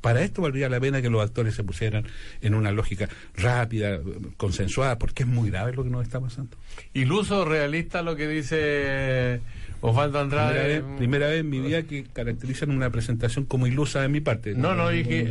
[0.01, 2.05] Para esto valdría la pena que los actores se pusieran
[2.41, 3.99] en una lógica rápida,
[4.37, 6.57] consensuada, porque es muy grave lo que nos está pasando.
[6.95, 9.41] Iluso, realista lo que dice
[9.81, 10.83] Osvaldo Andrade.
[10.97, 14.55] Primera vez, en mi vida que caracterizan una presentación como ilusa de mi parte.
[14.55, 15.29] No, no, dije,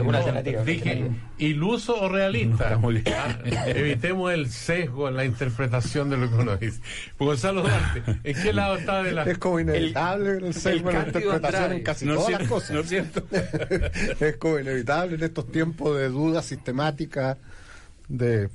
[0.65, 2.79] dije iluso o realista.
[2.81, 3.37] Ah,
[3.67, 6.79] evitemos el sesgo en la interpretación de lo que uno dice.
[7.19, 9.23] Gonzalo Duarte, ¿en qué lado está de la.?
[9.23, 12.71] Es como inevitable el, sesgo en la interpretación en casi todas las cosas.
[12.71, 13.23] ¿No es cierto?
[14.19, 17.37] es como inevitable en estos tiempos de dudas sistemáticas,
[18.07, 18.49] de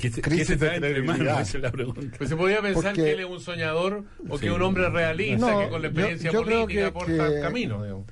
[0.00, 1.46] ¿Qué se, crisis de credibilidad.
[1.60, 2.16] la pregunta.
[2.16, 5.64] Pues se podría pensar que él es un soñador o que es un hombre realista
[5.64, 8.06] que con la experiencia política aporta camino.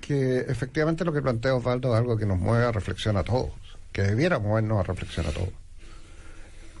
[0.00, 3.52] Que efectivamente lo que plantea Osvaldo es algo que nos mueve a reflexión a todos,
[3.92, 5.50] que debiera movernos a reflexión a todos.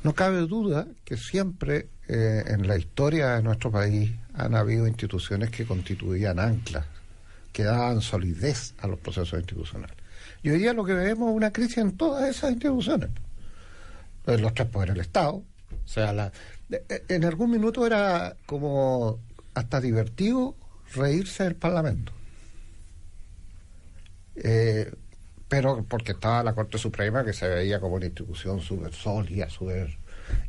[0.02, 5.50] No cabe duda que siempre eh, en la historia de nuestro país han habido instituciones
[5.50, 6.86] que constituían anclas,
[7.52, 9.96] que daban solidez a los procesos institucionales.
[10.42, 13.10] Y hoy día lo que vemos es una crisis en todas esas instituciones
[14.26, 15.34] los tres poderes del Estado.
[15.34, 16.32] O sea, la,
[16.70, 19.20] eh, en algún minuto era como
[19.54, 20.56] hasta divertido
[20.94, 22.12] reírse del Parlamento.
[24.36, 24.92] Eh,
[25.48, 29.96] pero porque estaba la Corte Suprema que se veía como una institución súper sólida, súper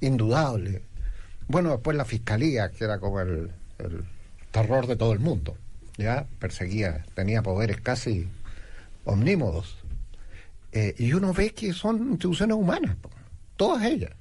[0.01, 0.81] indudable.
[1.47, 4.03] Bueno, después la Fiscalía, que era como el, el
[4.51, 5.55] terror de todo el mundo,
[5.97, 8.27] ya perseguía, tenía poderes casi
[9.03, 9.77] omnímodos.
[10.71, 12.97] Eh, y uno ve que son instituciones humanas,
[13.55, 14.11] todas ellas.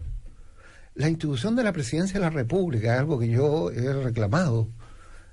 [0.94, 4.68] La institución de la presidencia de la República, algo que yo he reclamado,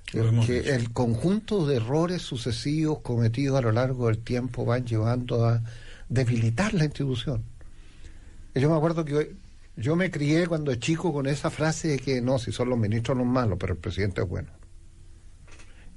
[0.04, 5.62] que el conjunto de errores sucesivos cometidos a lo largo del tiempo van llevando a
[6.08, 7.44] debilitar la institución.
[8.54, 9.36] Yo me acuerdo que
[9.76, 13.16] yo me crié cuando chico con esa frase de que no, si son los ministros
[13.16, 14.50] los malos, pero el presidente es bueno.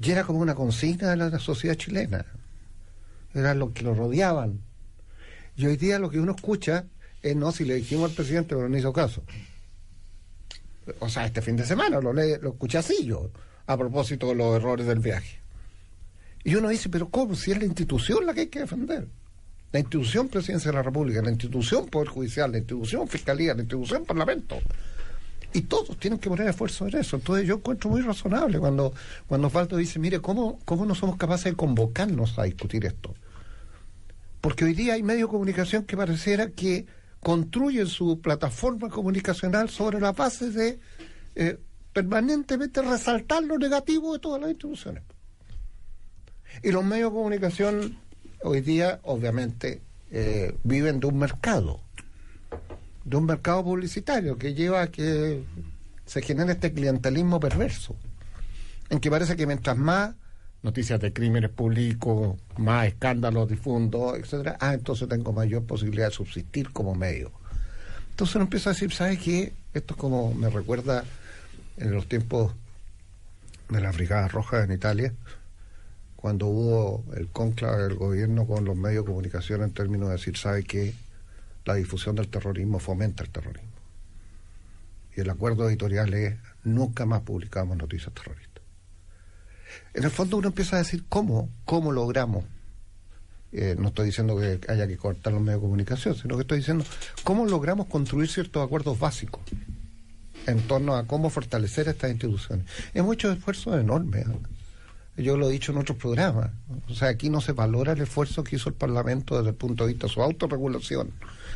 [0.02, 2.26] Y era como una consigna de la sociedad chilena.
[3.34, 4.62] Eran los que lo rodeaban.
[5.58, 6.86] Y hoy día lo que uno escucha
[7.26, 9.24] es no, si le dijimos al presidente, pero no hizo caso.
[11.00, 13.32] O sea, este fin de semana lo, le, lo escuché así yo,
[13.66, 15.40] a propósito de los errores del viaje.
[16.44, 17.36] Y uno dice, pero ¿cómo?
[17.36, 19.08] Si es la institución la que hay que defender.
[19.72, 24.06] La institución Presidencia de la República, la institución Poder Judicial, la institución Fiscalía, la institución
[24.06, 24.58] Parlamento.
[25.52, 27.16] Y todos tienen que poner esfuerzo en eso.
[27.16, 28.94] Entonces yo encuentro muy razonable cuando,
[29.26, 33.16] cuando Osvaldo dice, mire, ¿cómo, ¿cómo no somos capaces de convocarnos a discutir esto?
[34.42, 36.86] Porque hoy día hay medio de comunicación que pareciera que
[37.26, 40.80] construyen su plataforma comunicacional sobre la base de
[41.34, 41.60] eh,
[41.92, 45.02] permanentemente resaltar lo negativo de todas las instituciones.
[46.62, 47.98] Y los medios de comunicación
[48.44, 51.80] hoy día, obviamente, eh, viven de un mercado,
[53.04, 55.44] de un mercado publicitario que lleva a que
[56.06, 57.96] se genere este clientelismo perverso,
[58.92, 60.14] en que parece que mientras más
[60.66, 66.72] noticias de crímenes públicos, más escándalos difundo, etcétera, ah, entonces tengo mayor posibilidad de subsistir
[66.72, 67.32] como medio.
[68.10, 69.54] Entonces uno empieza a decir, ¿sabes qué?
[69.76, 71.06] Esto es como me recuerda
[71.78, 72.54] en los tiempos
[73.70, 75.14] de la Brigada Roja en Italia,
[76.16, 80.36] cuando hubo el conclave del gobierno con los medios de comunicación en términos de decir,
[80.36, 80.96] ¿sabe qué?
[81.66, 83.70] La difusión del terrorismo fomenta el terrorismo.
[85.16, 88.45] Y el acuerdo editorial es, nunca más publicamos noticias terroristas.
[89.94, 92.46] En el fondo uno empieza a decir cómo, cómo logramos.
[93.52, 96.58] Eh, no estoy diciendo que haya que cortar los medios de comunicación, sino que estoy
[96.58, 96.84] diciendo
[97.24, 99.42] cómo logramos construir ciertos acuerdos básicos
[100.48, 102.66] en torno a cómo fortalecer estas instituciones.
[102.94, 104.28] Hemos hecho esfuerzos enormes.
[104.28, 105.24] ¿eh?
[105.24, 106.52] Yo lo he dicho en otros programas.
[106.90, 109.86] O sea, aquí no se valora el esfuerzo que hizo el Parlamento desde el punto
[109.86, 111.12] de vista de su autorregulación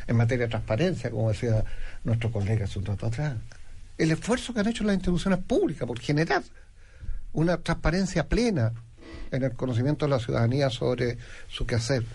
[0.07, 1.63] en materia de transparencia, como decía
[2.03, 3.35] nuestro colega un rato atrás.
[3.97, 6.41] El esfuerzo que han hecho las instituciones públicas por generar
[7.33, 8.73] una transparencia plena
[9.31, 11.17] en el conocimiento de la ciudadanía sobre
[11.47, 12.05] su quehacer.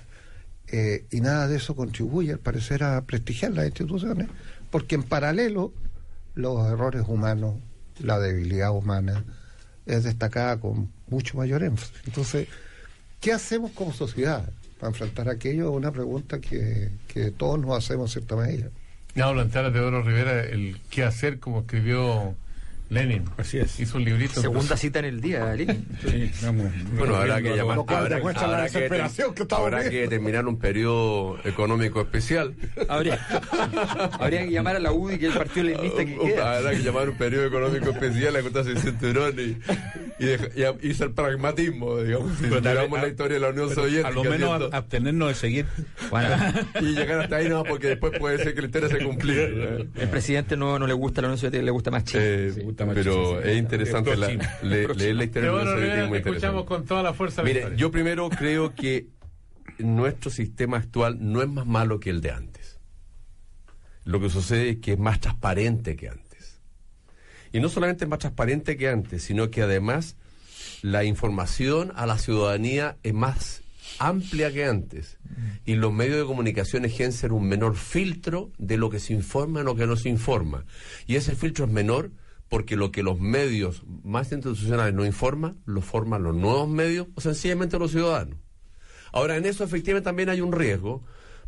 [0.69, 4.29] Eh, y nada de eso contribuye, al parecer, a prestigiar las instituciones,
[4.71, 5.73] porque en paralelo
[6.35, 7.57] los errores humanos,
[7.99, 9.25] la debilidad humana,
[9.87, 11.95] es destacada con mucho mayor énfasis.
[12.07, 12.49] Entonces,
[13.21, 14.51] ¿qué hacemos como sociedad
[14.81, 15.71] para enfrentar aquello?
[15.71, 18.71] Es una pregunta que, que todos nos hacemos en cierta medida.
[19.13, 22.35] Plantear a Teodoro Rivera el qué hacer, como escribió
[22.95, 23.25] Lenin.
[23.37, 23.79] Así es.
[23.81, 24.41] Hizo un librito.
[24.41, 25.87] Segunda cita en el día, Lenin.
[26.07, 26.67] Sí, vamos.
[26.97, 27.79] Bueno, habrá que llamar.
[27.87, 28.89] Habrá- habrá que
[29.35, 32.55] que estamos habrá que terminar un periodo económico especial.
[32.89, 33.19] Habría,
[34.19, 36.57] habría que llamar a la UDI, que es el partido leninista que queda.
[36.59, 40.63] Habrá que llamar un periodo económico especial a contarse el cinturón y, y, deja- y,
[40.65, 42.39] a- y ser pragmatismo, digamos.
[42.39, 44.09] Si miramos la historia de la Unión Soviética.
[44.09, 45.67] a lo menos ab- abstenernos de seguir.
[46.11, 46.29] Bueno,
[46.81, 49.89] y llegar hasta ahí no, porque después puede ser que la historia se cumplir.
[49.97, 52.23] el presidente no, no le gusta la Unión Soviética, le gusta más Chile.
[52.49, 54.29] Eh, Sí, gusta más pero es interesante la-
[54.63, 57.43] le- leer la historia es muy escuchamos con toda la fuerza.
[57.43, 59.07] Mire, yo primero creo que
[59.79, 62.79] nuestro sistema actual no es más malo que el de antes.
[64.05, 66.61] Lo que sucede es que es más transparente que antes.
[67.53, 70.17] Y no solamente es más transparente que antes, sino que además
[70.83, 73.63] la información a la ciudadanía es más
[73.99, 75.19] amplia que antes.
[75.65, 79.65] Y los medios de comunicación ejercen un menor filtro de lo que se informa y
[79.65, 80.65] lo que no se informa.
[81.07, 82.11] Y ese filtro es menor
[82.49, 87.21] porque lo que los medios más institucionales no informan, lo forman los nuevos medios o
[87.21, 88.39] sencillamente los ciudadanos.
[89.13, 91.03] Ahora, en eso efectivamente también hay un riesgo,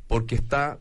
[0.07, 0.78] porque está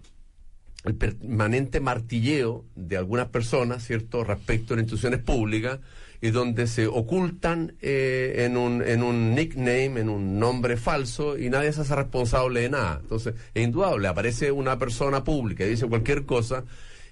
[0.83, 5.79] el permanente martilleo de algunas personas, ¿cierto?, respecto a las instituciones públicas,
[6.21, 11.49] y donde se ocultan eh, en, un, en un nickname, en un nombre falso, y
[11.49, 12.99] nadie se hace responsable de nada.
[13.01, 16.63] Entonces, es indudable, aparece una persona pública y dice cualquier cosa,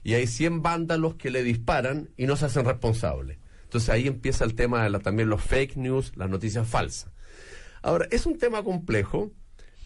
[0.04, 3.38] y hay 100 vándalos que le disparan y no se hacen responsables.
[3.64, 7.12] Entonces ahí empieza el tema de la- también los fake news, las noticias falsas.
[7.82, 9.32] Ahora, es un tema complejo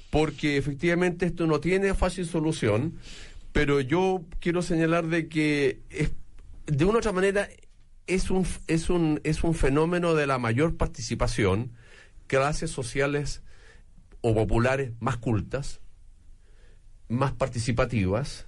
[0.09, 2.93] porque efectivamente esto no tiene fácil solución,
[3.53, 6.11] pero yo quiero señalar de que es-
[6.65, 7.47] de una u otra manera
[8.07, 11.74] es un, es un, es un fenómeno de la mayor participación,
[12.28, 13.41] clases sociales
[14.22, 15.80] o populares más cultas,
[17.09, 18.47] más participativas,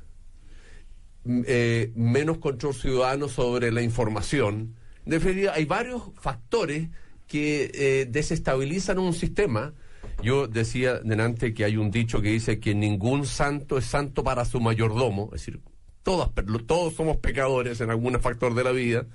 [1.46, 4.76] eh, menos control ciudadano sobre la información.
[5.06, 6.90] En hay varios factores
[7.28, 9.74] que eh, desestabilizan un sistema
[10.24, 14.44] Yo decía delante que hay un dicho que dice que ningún santo es santo para
[14.44, 15.62] su mayordomo, es decir,
[16.04, 16.30] todas,
[16.66, 19.06] todos somos pecadores en algún factor de la vida.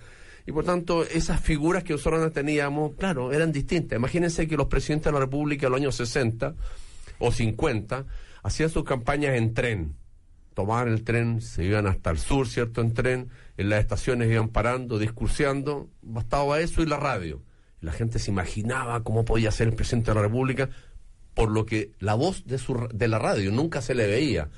[0.47, 3.99] Y por tanto, esas figuras que nosotros teníamos, claro, eran distintas.
[3.99, 6.55] Imagínense que los presidentes de la República en los años 60
[7.19, 8.07] o 50
[8.43, 9.97] hacían sus campañas en tren.
[10.55, 12.81] Tomaban el tren, se iban hasta el sur, ¿cierto?
[12.81, 17.43] En tren, en las estaciones iban parando, discursiando, bastaba eso y la radio.
[17.81, 20.71] La gente se imaginaba cómo podía ser el presidente de la República,
[21.35, 24.49] por lo que la voz de, su, de la radio nunca se le veía.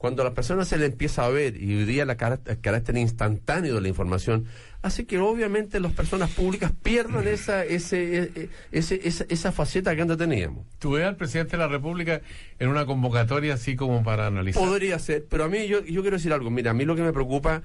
[0.00, 2.14] Cuando a la persona se le empieza a ver y hoy día la
[2.46, 4.46] el carácter instantáneo de la información,
[4.80, 9.94] hace que obviamente las personas públicas pierdan esa, ese, e, e, ese, esa, esa faceta
[9.94, 10.64] que antes teníamos.
[10.78, 12.22] ¿Tú ves al presidente de la República
[12.58, 14.64] en una convocatoria así como para analizar?
[14.64, 16.48] Podría ser, pero a mí yo, yo quiero decir algo.
[16.48, 17.60] Mira, a mí lo que me preocupa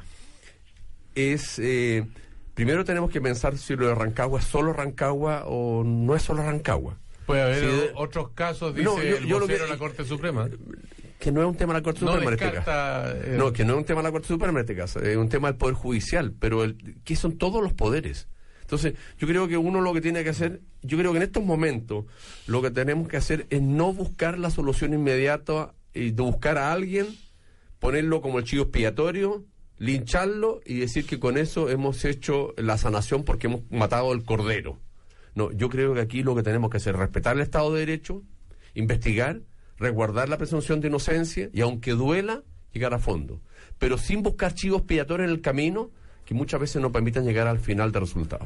[1.16, 1.58] es...
[1.60, 2.06] Eh,
[2.54, 6.44] primero tenemos que pensar si lo de Rancagua es solo Rancagua o no es solo
[6.44, 6.98] Rancagua.
[7.28, 10.50] Puede haber otros casos, dice yo, lo quiero la Corte Suprema
[11.20, 13.16] que no es un tema de la Corte Suprema en este caso.
[13.16, 15.18] Eh, no, que no es un tema de la Corte Suprema en este caso, es
[15.18, 18.28] un tema del Poder Judicial, pero el, que son todos los poderes.
[18.62, 21.44] Entonces, yo creo que uno lo que tiene que hacer, yo creo que en estos
[21.44, 22.06] momentos
[22.48, 26.74] lo que tenemos que hacer es no buscar la solución inmediata y de buscar a
[26.74, 27.06] alguien,
[27.78, 29.46] ponerlo como el chivo expiatorio,
[29.78, 34.80] lincharlo y decir que con eso hemos hecho la sanación porque hemos matado al cordero.
[35.36, 37.82] No, yo creo que aquí lo que tenemos que hacer es respetar el Estado de
[37.82, 38.24] Derecho,
[38.74, 39.42] investigar,
[39.78, 43.42] resguardar la presunción de inocencia y aunque duela, llegar a fondo.
[43.80, 45.92] Pero sin buscar chivos expiatorios en el camino
[46.26, 48.46] que muchas veces no permitan llegar al final del resultado.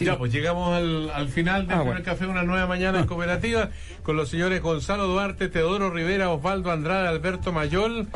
[0.00, 3.70] Ya, pues llegamos al, final del ah, café una nueva mañana en cooperativa
[4.02, 8.08] con los señores Gonzalo Duarte, Teodoro Rivera, Osvaldo Andrade, Alberto Mayol.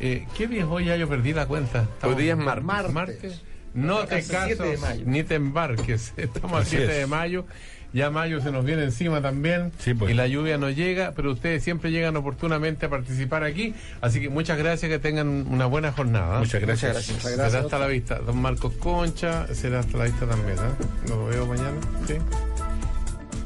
[0.00, 1.88] Eh, ¿Qué viejo ya yo perdí la cuenta?
[2.02, 3.42] Hoy día es martes.
[3.74, 6.14] No te cases ni te embarques.
[6.16, 7.46] Estamos al 7 de mayo.
[7.92, 10.10] Ya mayo se nos viene encima también pues.
[10.10, 13.74] y la lluvia no llega, pero ustedes siempre llegan oportunamente a participar aquí.
[14.00, 16.38] Así que muchas gracias, que tengan una buena jornada.
[16.38, 17.04] Muchas gracias.
[17.04, 18.18] Será hasta la vista.
[18.18, 20.58] Don Marcos Concha, será hasta la vista también.
[20.58, 21.08] ¿eh?
[21.08, 21.78] Nos veo mañana.
[22.06, 22.14] ¿sí?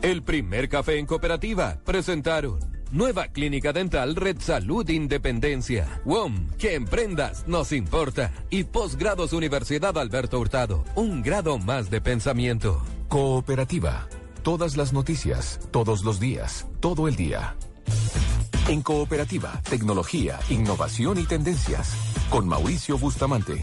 [0.03, 2.59] El primer café en cooperativa presentaron.
[2.91, 5.87] Nueva Clínica Dental Red Salud Independencia.
[6.05, 8.33] WOM, que emprendas nos importa.
[8.51, 10.85] Y Posgrados Universidad Alberto Hurtado.
[10.95, 12.83] Un grado más de pensamiento.
[13.09, 14.09] Cooperativa.
[14.43, 17.55] Todas las noticias, todos los días, todo el día.
[18.69, 21.95] En Cooperativa, tecnología, innovación y tendencias.
[22.29, 23.63] Con Mauricio Bustamante.